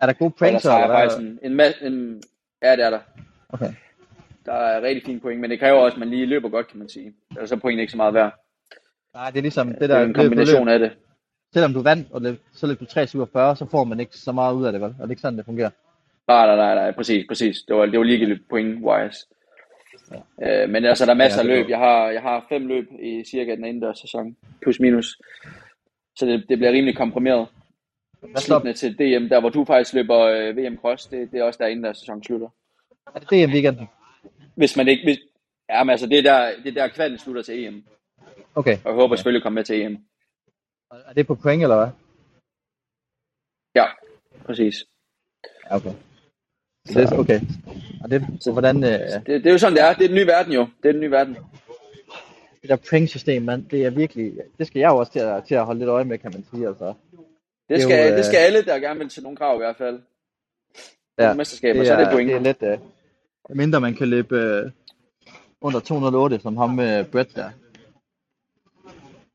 [0.00, 0.96] Er der gode jeg eller hvad?
[0.96, 1.60] faktisk en, en,
[1.92, 2.22] en,
[2.62, 3.00] ja, det er der.
[3.48, 3.72] Okay.
[4.46, 6.78] Der er rigtig fine point, men det kræver også, at man lige løber godt, kan
[6.78, 7.14] man sige.
[7.30, 8.32] Ellers er pointen ikke så meget værd.
[9.14, 10.92] Nej, det er ligesom det Det der er en kombination af det.
[11.54, 14.54] Selvom du vandt, og løb, så løb du 3,47, så får man ikke så meget
[14.54, 14.94] ud af det, vel?
[14.98, 15.70] Er det ikke sådan, det fungerer?
[16.28, 17.56] Nej, nej, nej, nej, præcis, præcis.
[17.68, 19.35] Det var, det var ligegyldigt point-wise.
[20.12, 20.62] Ja.
[20.62, 21.68] Øh, men altså, der er masser Ja, af løb.
[21.68, 24.36] Jeg har, jeg har fem løb i cirka den indendørs sæson.
[24.62, 25.18] Plus minus.
[26.16, 27.48] Så det, det bliver rimelig komprimeret.
[28.20, 28.46] Hvad så?
[28.46, 31.58] Sluttende til DM, der hvor du faktisk løber øh, VM Cross, det, det er også
[31.62, 32.48] der indendørs sæson slutter.
[33.14, 33.88] Er det DM weekenden?
[34.54, 35.04] Hvis man ikke...
[35.04, 35.18] Hvis,
[35.68, 37.84] ja, men altså, det er der, det er der kvalden slutter til EM.
[38.54, 38.78] Okay.
[38.84, 39.98] Og jeg håber selvfølgelig at komme med til EM.
[40.90, 41.88] Er det på point, eller hvad?
[43.74, 43.86] Ja,
[44.44, 44.74] præcis.
[45.70, 45.92] Ja, okay.
[46.86, 47.40] Så det okay.
[48.04, 49.92] Og det, så hvordan, øh, Det, det er jo sådan, det er.
[49.92, 50.66] Det er den nye verden jo.
[50.82, 51.36] Det er den nye verden.
[52.62, 55.54] det der point-system, man, det er virkelig, det skal jeg jo også til at, til
[55.54, 56.94] at holde lidt øje med, kan man sige, altså.
[57.68, 59.76] Det skal, jo, øh, det skal alle, der gerne vil til nogle krav i hvert
[59.76, 60.00] fald.
[61.18, 62.28] Ja, mesterskaber, så er det point.
[62.28, 62.78] Det er lidt, øh,
[63.56, 64.70] mindre man kan løbe øh,
[65.60, 67.50] under 208, som ham med øh, Brett der.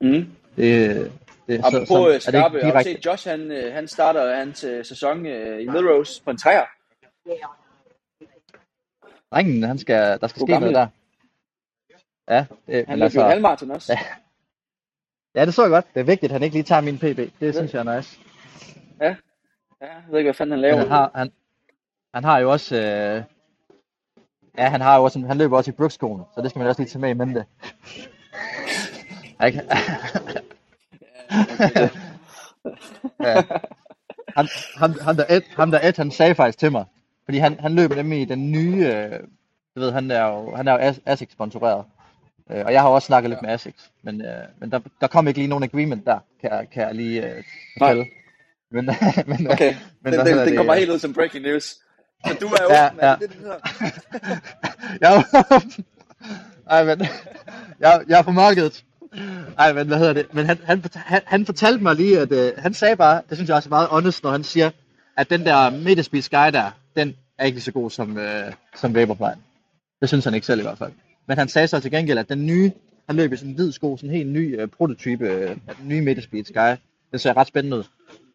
[0.02, 0.26] Mm.
[0.58, 1.12] Det,
[1.48, 3.74] det, Apropos så, øh, så, er det skarpe, ikke har direkte, set Josh, han, øh,
[3.74, 6.66] han starter hans øh, sæson øh, i Melrose på en træer.
[9.32, 10.88] Drengen, han skal, der skal ske noget der.
[12.30, 13.94] Ja, det, Han løb altså, jo halvmarathon også.
[13.94, 14.00] Ja.
[15.36, 15.86] ja, det så jeg godt.
[15.94, 17.40] Det er vigtigt, at han ikke lige tager min PB.
[17.40, 18.20] Det synes jeg er nice.
[19.02, 19.16] Ja,
[19.82, 20.78] jeg ved ikke, hvad fanden han Men laver.
[20.78, 21.32] han har, han,
[22.14, 23.24] han har jo også, øh,
[24.58, 26.82] ja, han har jo også, han løber også i Brookskolen, så det skal man også
[26.82, 27.46] lige tage med i mente.
[29.46, 29.62] Ikke?
[33.20, 33.44] ja.
[34.38, 36.86] Han, ham, ham, der Ed, ham der Ed, han sagde faktisk til mig,
[37.26, 39.20] fordi han, han løber nemlig i den nye, øh,
[39.76, 41.86] du ved, han er jo, han er jo As- ASICS sponsoreret.
[42.52, 45.28] Øh, og jeg har også snakket lidt med ASICS, men, øh, men der, der kom
[45.28, 47.44] ikke lige nogen agreement der, kan, jeg- kan jeg lige øh,
[47.80, 48.06] fortælle.
[48.72, 48.86] Men,
[49.28, 51.64] men, øh, Okay, men den, den, hedder den det, kommer helt ud som breaking news.
[52.28, 53.10] Så du er jo Ja, ja, ja.
[53.10, 53.16] ja.
[53.16, 54.42] det, det, det,
[55.02, 55.24] jeg,
[56.70, 57.02] ej, men,
[57.80, 58.84] jeg, jeg er på markedet.
[59.58, 60.34] Ej, men hvad hedder det?
[60.34, 63.48] Men han, han, han, han fortalte mig lige, at øh, han sagde bare, det synes
[63.48, 64.70] jeg også er meget honest, når han siger,
[65.18, 69.40] at den der Midtespeed Sky der, den er ikke så god som, øh, som Vaporfly.
[70.02, 70.92] Det synes han ikke selv i hvert fald.
[71.28, 72.72] Men han sagde så til gengæld, at den nye,
[73.08, 75.76] han løb i sådan en hvid sko, sådan en helt ny øh, prototype øh, af
[75.76, 76.82] den nye Metaspeed Sky.
[77.12, 77.84] Den ser ret spændende ud.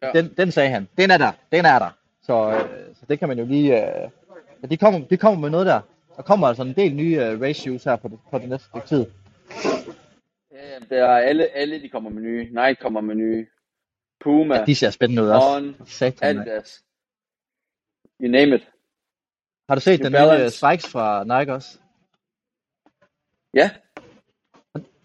[0.01, 0.11] Ja.
[0.11, 1.89] Den, den sagde han, den er der, den er der.
[2.23, 4.09] Så, øh, så det kan man jo lige, øh,
[4.63, 5.81] ja, de, kommer, de kommer med noget der.
[6.15, 8.67] Der kommer altså en del nye øh, race shoes her på det, på det næste
[8.67, 9.05] stykke tid.
[10.51, 12.43] Ja, det er alle, alle de kommer med nye.
[12.43, 13.45] Nike kommer med nye.
[14.23, 15.47] Puma, Ja, de ser spændende ud også.
[15.47, 16.37] On, Satan.
[16.37, 16.83] Adidas.
[18.21, 18.63] You name it.
[19.69, 20.57] Har du set New den nye øh, Balance.
[20.57, 21.79] Spikes fra Nike også?
[23.53, 23.69] Ja,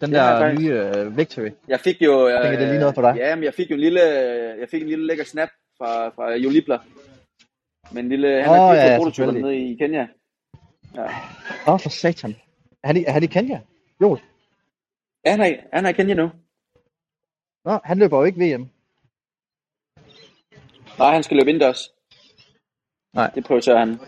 [0.00, 0.60] Den jeg der faktisk.
[0.60, 1.50] nye øh, Victory.
[1.68, 2.28] jeg fik jo...
[2.28, 3.14] Øh, Tænker, det lige noget for dig.
[3.16, 4.00] Ja, men jeg fik jo en lille,
[4.60, 5.48] jeg fik en lille lækker snap
[5.78, 6.78] fra, fra Jolibler.
[7.94, 9.42] Men en lille, han Åh, har ja, ja, oh, selvfølgelig.
[9.42, 10.08] nede i Kenya.
[10.94, 11.04] Ja.
[11.66, 12.30] Åh, oh, for satan.
[12.82, 13.60] Er han, i, er han i Kenya?
[14.00, 14.18] Jo.
[15.24, 16.30] Ja, han er, han er i Kenya nu.
[17.64, 18.68] Nå, han løber jo ikke VM.
[20.98, 21.90] Nej, han skal løbe indendørs.
[23.14, 23.30] Nej.
[23.34, 24.00] Det prioriterer han.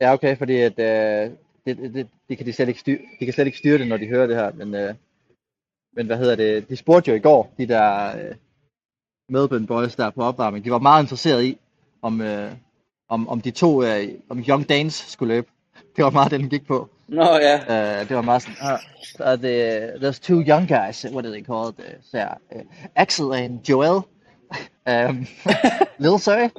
[0.00, 1.30] Ja, okay, fordi at, øh,
[1.66, 3.88] det, det, det, de, kan de, slet ikke styre, de kan slet ikke styre det,
[3.88, 4.52] når de hører det her.
[4.52, 4.94] Men, øh,
[5.96, 6.68] men hvad hedder det?
[6.68, 8.34] De spurgte jo i går, de der øh,
[9.28, 10.64] Melbourne Boys der på opvarmning.
[10.64, 11.58] De var meget interesserede i,
[12.02, 12.52] om, øh,
[13.08, 15.48] om, om de to, øh, om Young Danes skulle løbe.
[15.96, 16.88] Det var meget det, den gik på.
[17.08, 17.56] Nå ja,
[18.00, 21.44] Uh, det var meget sådan, uh, uh, the, there's two young guys, what are they
[21.44, 21.74] called?
[21.78, 22.62] Uh, så er, uh,
[22.94, 24.02] Axel and Joel.
[24.86, 25.26] Um,
[25.98, 26.50] little sorry.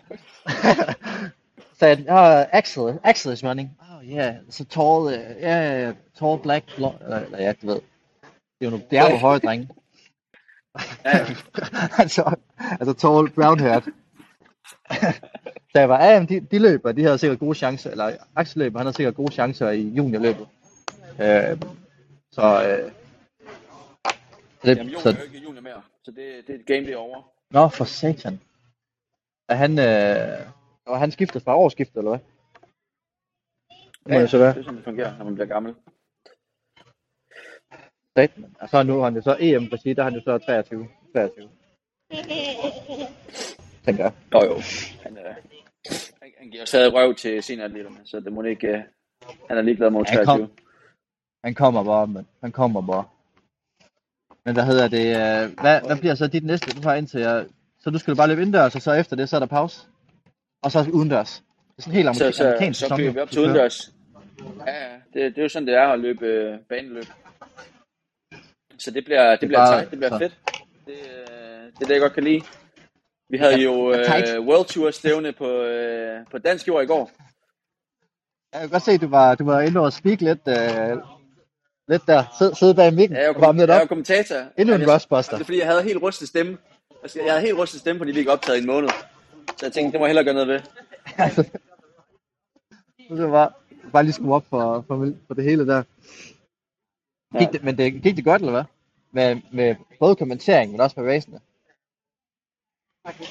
[1.79, 3.75] said, uh, Axel, Axel is running.
[3.81, 7.81] Oh yeah, it's a tall, uh, yeah, yeah, tall black blonde, eller, ja, du ved.
[8.59, 9.69] Det er jo nogle, det er jo høje drenge.
[12.01, 13.83] altså, altså tall, brown haired.
[15.71, 18.79] Så jeg var, ja, de, de løber, de havde sikkert gode chancer, eller Axel løber,
[18.79, 20.47] han har sikkert gode chancer i juniorløbet.
[21.19, 21.57] Øh,
[22.31, 22.91] så, øh,
[24.05, 26.93] så det, Jamen, Jon så, er jo ikke junior mere, så det, det game det
[26.93, 27.36] er over.
[27.55, 28.39] Nå, for satan.
[29.49, 30.51] Er han, øh,
[30.85, 32.19] og han skiftet fra årsskiftet, eller hvad?
[34.03, 34.53] Det må det så være.
[34.53, 35.75] det er sådan, det fungerer, når man bliver gammel.
[38.17, 38.55] Satan.
[38.61, 40.87] Og så nu er han jo så EM regi, der er han jo så 23.
[41.15, 41.49] 23.
[43.85, 44.13] Tænker jeg.
[44.33, 44.55] Jo jo,
[45.03, 45.35] han, øh,
[46.21, 48.67] han, han giver stadig røv til senatleterne, så det må ikke...
[48.67, 48.83] Øh,
[49.47, 50.47] han er ligeglad mod Han 23.
[50.47, 50.57] kom.
[51.43, 53.05] Han kommer bare, men han kommer bare.
[54.47, 55.05] Men hvad hedder det?
[55.07, 56.71] Øh, hvad, hvad bliver så dit næste?
[56.81, 57.45] Du har indtil jeg...
[57.79, 59.81] Så du skal bare løbe indendørs, og så efter det, så er der pause?
[60.63, 61.43] Og så udendørs?
[61.67, 63.91] Det er sådan helt Så, amerik- så, amerikansk så kører vi jo, op til udendørs.
[64.67, 67.03] Ja, ja, det, det er jo sådan, det er at løbe øh, baneløb.
[68.79, 70.17] Så det bliver, det bliver bare- tight, det bliver så.
[70.19, 70.37] fedt.
[70.85, 72.41] Det, øh, det er det, jeg godt kan lide.
[73.29, 74.35] Vi havde jo Ja, tight.
[74.35, 77.11] øh, World Tour stævne på, øh, på dansk jord i går.
[78.53, 80.97] Jeg kan godt se, at du var, du var inde og speak lidt, øh,
[81.87, 82.23] lidt der.
[82.37, 84.35] Sid, sidde bag mikken Jeg jo, og varme kom, jeg jo kommentator.
[84.57, 85.33] Endnu en Jeg- Rustbuster.
[85.37, 86.57] Det er fordi, jeg havde helt rustet stemme.
[87.01, 88.89] Altså, Jeg havde helt rustet stemme, fordi vi ikke optaget i en måned.
[89.57, 90.59] Så jeg tænkte, det må jeg hellere gøre noget ved.
[93.17, 93.59] Det var
[93.93, 95.83] bare lige skrue op for, for, for det hele der.
[97.33, 97.39] Ja.
[97.39, 98.63] Gik det, men det, gik det godt, eller hvad?
[99.11, 101.39] Med, med både kommentering, men også med racene.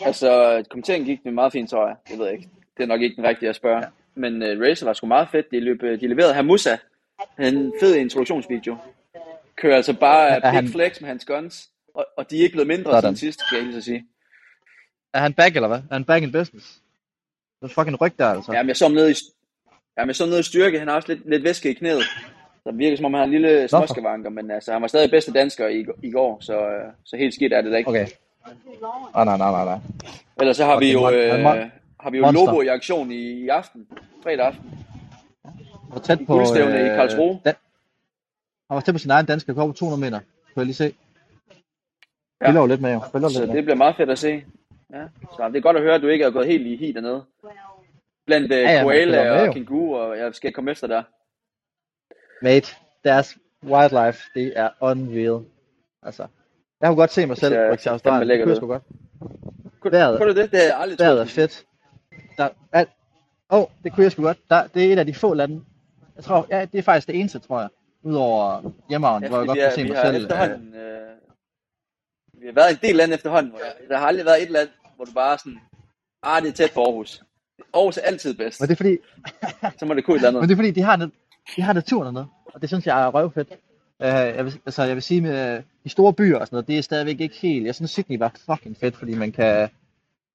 [0.05, 1.97] Altså, kommenteringen gik det meget fint, tror jeg.
[2.09, 2.49] Det ved jeg ikke.
[2.77, 3.79] Det er nok ikke den rigtige at spørge.
[3.79, 3.89] Ja.
[4.15, 5.51] Men uh, Racer var sgu meget fedt.
[5.51, 6.77] De, løb, øh, de leverede Hamusa.
[7.39, 8.77] En fed introduktionsvideo.
[9.57, 11.69] Kører altså bare big han- flex med hans guns.
[11.95, 13.03] Og, og de er ikke blevet mindre Sådan.
[13.03, 14.07] siden sidst, kan jeg lige så sige.
[15.15, 15.79] Er han back, eller hvad?
[15.79, 16.79] Er han back in business?
[17.63, 18.53] Det er fucking ryg der, altså.
[18.53, 19.15] Jamen, jeg så ham nede i,
[19.99, 20.79] jamen, jeg så ham nede i styrke.
[20.79, 22.03] Han har også lidt, lidt væske i knæet.
[22.65, 24.31] Så det virker som om, han har en lille småskavanker.
[24.31, 26.39] Men altså, han var stadig bedste dansker i, i går.
[26.41, 26.69] Så,
[27.05, 27.91] så helt skidt er det da ikke.
[27.91, 28.07] Okay.
[29.15, 29.79] Ah, nej, nej, nej, nej.
[30.41, 32.31] Ellers så har vi Okay, jo, mon- øh, har vi jo.
[32.31, 33.87] Lobo i aktion i, i aften.
[34.23, 34.71] Fredag aften.
[35.91, 36.33] Var tæt på...
[36.33, 37.41] guldstævne i Karlsruhe.
[37.45, 37.55] Dan-
[38.71, 40.21] han var tæt på sin egen danske rekord på 200 meter.
[40.21, 40.95] Kunne jeg lige se.
[42.41, 42.53] Ja.
[42.53, 43.01] Jo lidt med, jo.
[43.13, 43.57] Følger Så lidt med.
[43.57, 44.45] det bliver meget fedt at se.
[44.93, 45.05] Ja.
[45.37, 47.25] Så det er godt at høre, at du ikke er gået helt i hi dernede.
[48.27, 49.53] Blandt uh, ja, ja, koala med, og jo.
[49.53, 51.05] kænguru, og jeg skal komme efter dig.
[52.43, 52.69] Mate,
[53.05, 55.45] deres wildlife, det er unreal.
[56.03, 56.27] Altså,
[56.81, 58.29] jeg kunne godt se mig selv ser rykke til Australien.
[58.31, 58.83] Det kunne jeg sgu godt.
[59.81, 60.51] Kunne, kunne du det?
[60.51, 61.31] Det har jeg aldrig Vejret er troet.
[61.31, 61.65] fedt.
[62.39, 62.89] Der, alt,
[63.49, 64.39] oh, det kunne jeg sgu godt.
[64.51, 65.65] Der, det er et af de få lande.
[66.17, 67.69] Jeg tror, ja, det er faktisk det eneste, tror jeg.
[68.03, 70.15] Udover hjemmehavn, Ja, hvor jeg godt kunne se mig selv.
[70.17, 70.75] øh, efterhånden...
[70.75, 71.07] Øh,
[72.41, 73.51] vi har været i en del lande efterhånden.
[73.51, 75.59] Hvor jeg, der har aldrig været et land, hvor du bare er sådan...
[76.23, 77.23] Ah, det er tæt på Aarhus.
[77.75, 78.61] Aarhus er altid bedst.
[78.61, 78.97] Men det er fordi,
[79.79, 80.41] Så må det kunne et eller andet.
[80.41, 81.11] men det er fordi de har,
[81.57, 82.27] de har naturen dernede.
[82.55, 83.49] Og det synes jeg er røvfedt.
[84.01, 86.79] Uh, jeg, vil, altså, jeg vil sige med de store byer og sådan noget, det
[86.79, 87.67] er stadigvæk ikke helt...
[87.67, 89.69] Jeg synes Sydney var fucking fedt, fordi man kan...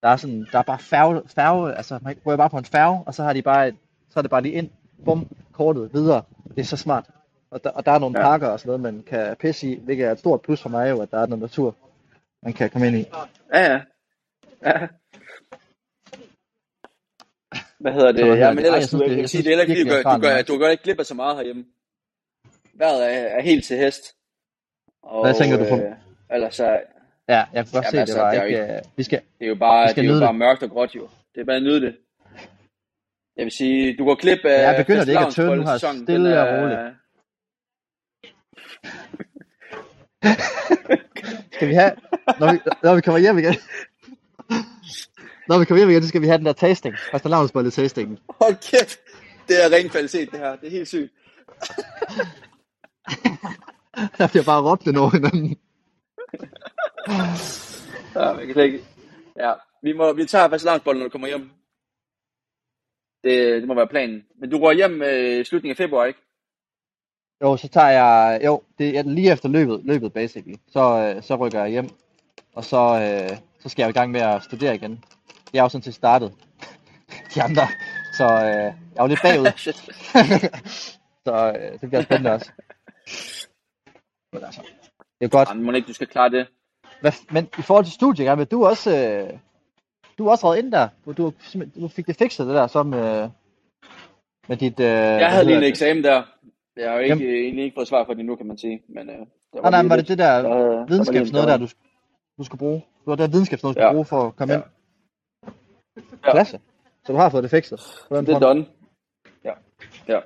[0.02, 3.04] Der er sådan, der er bare færge, færge altså man går bare på en færge,
[3.06, 3.76] og så har de bare, et,
[4.10, 4.70] så er det bare lige ind,
[5.06, 6.24] bum, kortet videre.
[6.56, 7.06] Det er så smart.
[7.52, 8.24] Og der, og der er nogle Ja.
[8.26, 10.90] parker og sådan noget, man kan pisse i, hvilket er et stort plus for mig
[10.90, 11.76] jo, at der er noget natur,
[12.44, 13.06] man kan komme ind i.
[13.54, 13.82] Ja, ja.
[14.66, 14.88] ja.
[17.80, 18.22] Hvad hedder det?
[18.40, 18.64] Ja, men det?
[18.66, 20.16] Ej, ellers, jeg synes, du, det- jeg, kan sige, det er ikke, fordi du, gør,
[20.16, 21.66] du, gør, du gør ikke glip af så meget herhjemme.
[22.74, 24.04] Vejret er, er helt til hest.
[25.04, 25.76] Og, Hvad tænker du på?
[25.76, 25.92] Øh,
[26.32, 26.80] ellers så,
[27.30, 28.74] Ja, jeg kunne godt Jamen, se, altså, det var det er ikke...
[28.74, 29.22] øh, Vi skal...
[29.40, 30.36] det er jo bare, det skal er jo bare det.
[30.36, 31.08] mørkt og gråt jo.
[31.36, 31.96] Det er bare at nyde det.
[33.42, 35.78] Jeg vil sige, du går glip af jeg begynder det ikke at nu her.
[35.78, 36.04] fastelavnsbollesæsonen.
[36.06, 36.80] Stille og er- roligt.
[41.56, 41.92] Skal vi have...
[42.40, 43.56] Når vi, når vi kommer hjem igen...
[45.48, 46.96] Når vi kommer hjem igen, så skal vi have den der tasting.
[47.12, 48.20] Faste lavnsbolle tastingen.
[48.42, 49.00] Hold kæft.
[49.48, 50.56] Det er ren kvalitet, det her.
[50.56, 51.12] Det er helt sygt.
[54.18, 55.58] Der bliver bare råbt den over hinanden.
[58.16, 58.84] Ja, jeg kan slet ikke.
[59.38, 61.50] Ja, vi, må, vi tager fastelavnsbollen, når du kommer hjem.
[63.24, 64.24] Det, det må være planen.
[64.40, 66.20] Men du går hjem øh, slutningen af februar, ikke?
[67.42, 68.42] Jo, så tager jeg...
[68.46, 70.56] Jo, det er lige efter løbet, løbet basically.
[70.68, 71.90] Så, øh, så rykker jeg hjem.
[72.54, 75.04] Og så, øh, så skal jeg i gang med at studere igen.
[75.54, 76.34] Jeg er jo sådan til startet.
[77.36, 77.68] De andre.
[78.14, 79.46] Så øh, jeg er jo lidt bagud.
[81.26, 82.52] Så øh, det bliver spændende også.
[84.34, 84.62] Men altså,
[85.20, 85.50] det er godt.
[85.50, 86.48] Jamen, må ikke, du skal klare det.
[87.02, 89.40] Hvad, men i forhold til studiet, Gabriel, du også, øh,
[90.22, 90.88] du er også reddet ind der.
[91.06, 91.34] Du, du,
[91.82, 93.30] du fik det fikset, det der, som med,
[94.48, 94.80] med dit...
[94.80, 96.24] Øh, Jeg havde lige en eksamen der.
[96.78, 98.82] Jeg har jo ikke, egentlig ikke fået svar for det nu, kan man sige.
[98.90, 101.44] Men, øh, der Nej, nej, men var det det der der havde- der var videnskabsnøde
[101.44, 101.72] der der, var- du,
[102.38, 102.76] du skulle bruge?
[102.76, 103.94] Det var det videnskabsnøde, du skulle Ja.
[103.94, 104.60] bruge for at komme Ja.
[104.60, 104.66] ind?
[106.24, 106.60] Klasse.
[107.06, 107.80] Så du har fået det fikset?
[108.10, 108.44] På den Det er front.
[108.58, 108.66] done.
[109.46, 109.52] Ja.
[110.08, 110.20] Ja.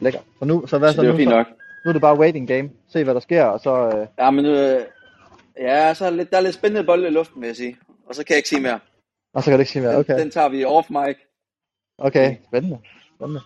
[0.00, 0.20] Lækker.
[0.38, 1.12] Så nu, så hvad Så så det nu?
[1.12, 1.46] var fint Så, nok.
[1.84, 2.70] nu er det bare waiting game.
[2.88, 3.88] Se hvad der sker, og så...
[3.96, 4.80] Øh, Ja, men øh,
[5.58, 7.76] ja, så er der lidt, der er lidt spændende bolde i luften, vil jeg sige.
[8.06, 8.78] Og så kan jeg ikke sige mere.
[9.34, 9.96] Og så kan du ikke sige mere.
[9.96, 10.12] Okay.
[10.12, 11.16] Den, den tager vi off mic.
[11.98, 12.78] Okay, spændende.
[13.14, 13.40] spændende.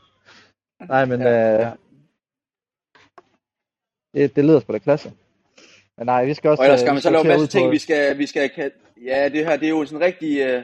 [0.88, 1.73] Nej, men Ja, øh,
[4.14, 5.12] det, det lyder sgu da klasse.
[5.99, 6.61] Men nej, vi skal også...
[6.61, 8.51] Og ellers øh, skal man så lave en masse ting, vi skal, vi skal.
[9.05, 10.62] Ja, det her, det er jo sådan en rigtig uh,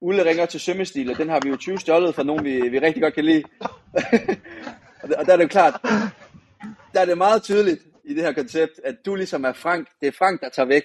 [0.00, 3.02] ulderinger til sømmestil, og den har vi jo 20 stjålet fra nogen, vi, vi rigtig
[3.02, 3.42] godt kan lide.
[5.02, 5.80] og, der, og der er det jo klart,
[6.92, 10.06] der er det meget tydeligt i det her koncept, at du ligesom er Frank, det
[10.06, 10.84] er Frank, der tager væk.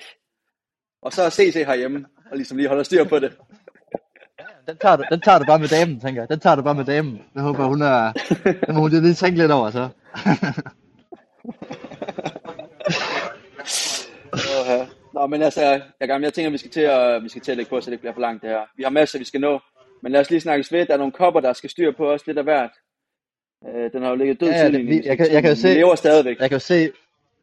[1.02, 3.32] Og så er CC herhjemme, og ligesom lige holder styr på det.
[4.68, 6.30] Den tager, du, den tager du bare med damen, tænker jeg.
[6.30, 7.22] Den tager du bare med damen.
[7.36, 8.12] Jeg håber, hun er...
[8.68, 9.90] Den må hun lige tænke lidt over, så.
[14.34, 15.82] Uh, Nå, men altså, jeg,
[16.22, 18.02] jeg tænker, vi skal til at, vi skal til at lægge på, så det ikke
[18.02, 18.60] bliver for langt det her.
[18.78, 19.60] Vi har masser, vi skal nå.
[20.04, 20.86] Men lad os lige snakkes ved.
[20.86, 22.72] Der er nogle kopper, der skal styr på os lidt af hvert.
[23.62, 25.58] Uh, den har jo ligget død Ja, ja, vi- en jeg kan- jeg kan jo
[25.58, 26.40] se- lever stadigvæk.
[26.40, 26.92] Jeg kan jo se,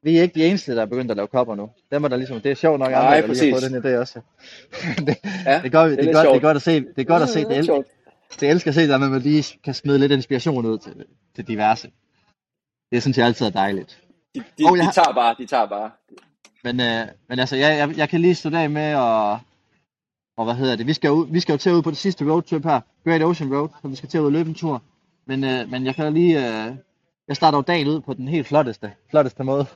[0.03, 1.71] vi er ikke de eneste, der er begyndt at lave kopper nu.
[1.93, 3.53] Dem er der ligesom, det er sjovt nok Nej, andre, der lige præcis.
[3.53, 4.21] har fået den idé også.
[5.07, 7.05] det, Ja, det, er godt, det det, godt, det er godt at se, det er
[7.05, 7.85] godt at se, det, el,
[8.41, 11.05] det elsker at se, der med, at man lige kan smide lidt inspiration ud til,
[11.37, 11.91] til diverse.
[12.93, 14.03] Det synes jeg altid er dejligt.
[14.35, 15.91] De, de, Og jeg de tager bare, de tager bare.
[16.65, 19.38] Men, øh, men altså, jeg, jeg, jeg kan lige stå af med og,
[20.37, 22.25] og hvad hedder det, vi skal, jo, vi skal jo til ud på det sidste
[22.31, 24.83] roadtrip her, Great Ocean Road, så vi skal til ud og løbe en tur.
[25.27, 26.75] Men, øh, men jeg kan lige, øh,
[27.29, 29.67] jeg starter jo dagen ud på den helt flotteste, flotteste måde.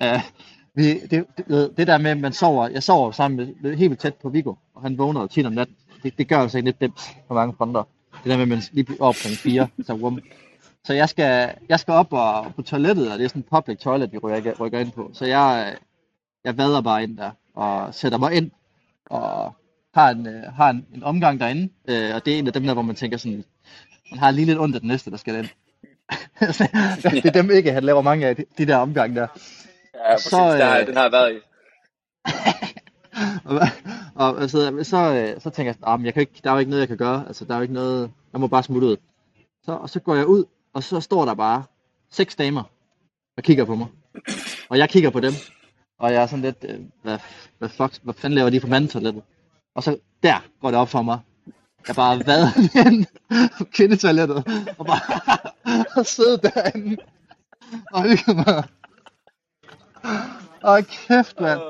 [0.76, 4.14] vi, det, det, det, der med, at man sover, jeg sover sammen med, helt tæt
[4.14, 5.76] på Viggo, og han vågner jo tit om natten.
[6.02, 7.82] Det, det gør altså ikke lidt dims på mange fronter.
[8.12, 9.28] Det der med, at man lige bliver op kl.
[9.28, 10.20] 4, så rum.
[10.84, 13.78] Så jeg skal, jeg skal op og på toilettet, og det er sådan en public
[13.78, 15.10] toilet, vi rykker, rykker ind på.
[15.12, 15.76] Så jeg,
[16.44, 18.50] jeg vader bare ind der og sætter mig ind
[19.06, 19.54] og
[19.94, 21.68] har en, øh, har en, en omgang derinde.
[21.88, 23.44] Øh, og det er en af dem der, hvor man tænker sådan,
[24.10, 25.48] man har lige lidt ondt af den næste, der skal ind
[27.02, 29.26] det er dem ikke, han laver mange af de, de der omgange der.
[29.94, 30.30] Ja, præcis.
[30.30, 31.38] Så, der, øh, den har jeg været i.
[33.44, 33.60] Og,
[34.14, 36.50] og, og så, så, øh, så tænker jeg, sådan, "Ah, men jeg kan ikke, der
[36.50, 37.24] er jo ikke noget, jeg kan gøre.
[37.26, 38.96] Altså, der er jo ikke noget, jeg må bare smutte ud.
[39.64, 40.44] Så, og så går jeg ud,
[40.74, 41.64] og så står der bare
[42.10, 42.62] seks damer,
[43.36, 43.86] og kigger på mig.
[44.68, 45.32] Og jeg kigger på dem,
[45.98, 47.18] og jeg er sådan lidt, øh, hvad,
[47.58, 49.22] hvad, fuck, hvad fanden laver de på mandetoilettet?
[49.74, 51.18] Og så der går det op for mig.
[51.88, 52.50] Jeg bare vader
[52.90, 53.06] ind
[53.58, 54.36] på kvindetoilettet,
[54.78, 56.96] og bare sidde derinde,
[57.92, 58.64] og hygge mig.
[60.62, 61.60] Og kæft, mand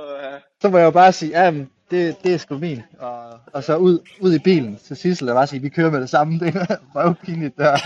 [0.62, 1.50] så må jeg jo bare sige, ja,
[1.90, 2.82] det, det er sgu min.
[2.98, 6.00] Og, og så ud, ud i bilen til Sissel og bare sige, vi kører med
[6.00, 6.38] det samme.
[6.38, 7.78] Det er røvpinligt der.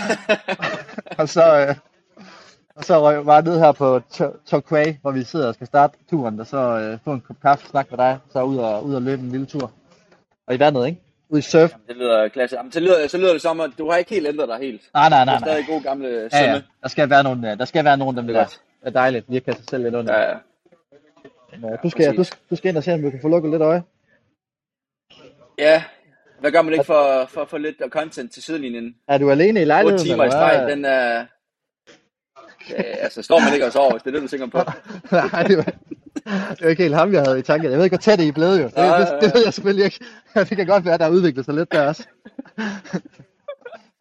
[1.19, 1.77] og så, øh,
[2.77, 5.67] og så røg jeg bare ned her på Tor- Torquay, hvor vi sidder og skal
[5.67, 8.85] starte turen, og så øh, få en kop kaffe, snakke med dig, så ud og,
[8.87, 9.71] ud og løbe en lille tur.
[10.47, 11.04] Og i vandet, ikke?
[11.37, 11.73] I surf.
[11.89, 12.57] Det lyder klasse.
[12.57, 14.83] Jamen, så, lyder, så lyder det som, at du har ikke helt ændret dig helt.
[14.95, 15.49] Nej, nej, Du nej, er nej.
[15.49, 16.55] stadig god gamle Ja, sømme.
[16.55, 16.61] ja.
[16.83, 18.45] Der skal være nogle, øh, der skal være Det der er der.
[18.45, 18.61] godt.
[18.81, 20.15] Det er dejligt, at kaste sig selv lidt under.
[20.19, 20.37] Ja, ja.
[21.53, 22.27] Men, øh, du, skal, du, præcis.
[22.27, 23.83] skal- du skal ind og se, om du kan få lukket lidt øje.
[25.59, 25.83] ja.
[26.41, 28.95] Hvad gør man ikke for, for at få lidt content til sidelinjen?
[29.09, 30.07] Er du alene i 8 lejligheden?
[30.07, 31.27] timer i streg, den er...
[32.71, 34.59] Ja, altså, står man ikke og sover, hvis det er det, du tænker på.
[35.33, 35.73] Nej, det var,
[36.25, 37.71] det var ikke helt ham, jeg havde i tanken.
[37.71, 38.65] Jeg ved ikke, hvor tæt I er blevet jo.
[38.65, 40.05] Det, det, det ved jeg selvfølgelig ikke.
[40.35, 42.05] Det kan godt være, der har udviklet sig lidt der også.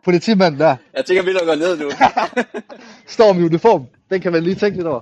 [0.04, 0.76] politimanden der.
[0.94, 1.90] Jeg tænker, vi lukker ned nu.
[3.08, 3.86] Står med uniform.
[4.10, 5.02] Den kan man lige tænke lidt over.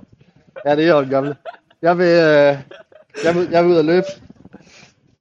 [0.66, 1.36] Ja, det er jo den gamle.
[1.82, 2.58] Jeg vil, øh,
[3.24, 4.06] jeg vil, jeg vil ud og løbe.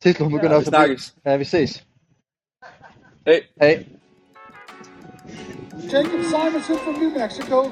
[0.04, 1.32] Tislo, hun begynder Ja, også vi at blive-.
[1.32, 1.84] Ja, vi ses.
[3.28, 3.40] Hey.
[3.62, 3.86] Hej.
[5.92, 7.72] Jacob Simonson from New Mexico.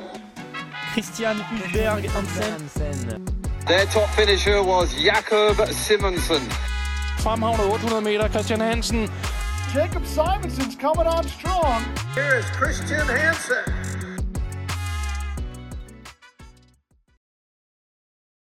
[0.94, 3.39] Christian Hulberg Hansen.
[3.68, 6.41] Their top finisher was Jakob Simonsen.
[7.20, 9.10] Fremhavnet 800 meter, Christian Hansen.
[9.74, 11.84] Jacob Simonson's coming on strong.
[12.16, 13.99] Here is Christian Hansen.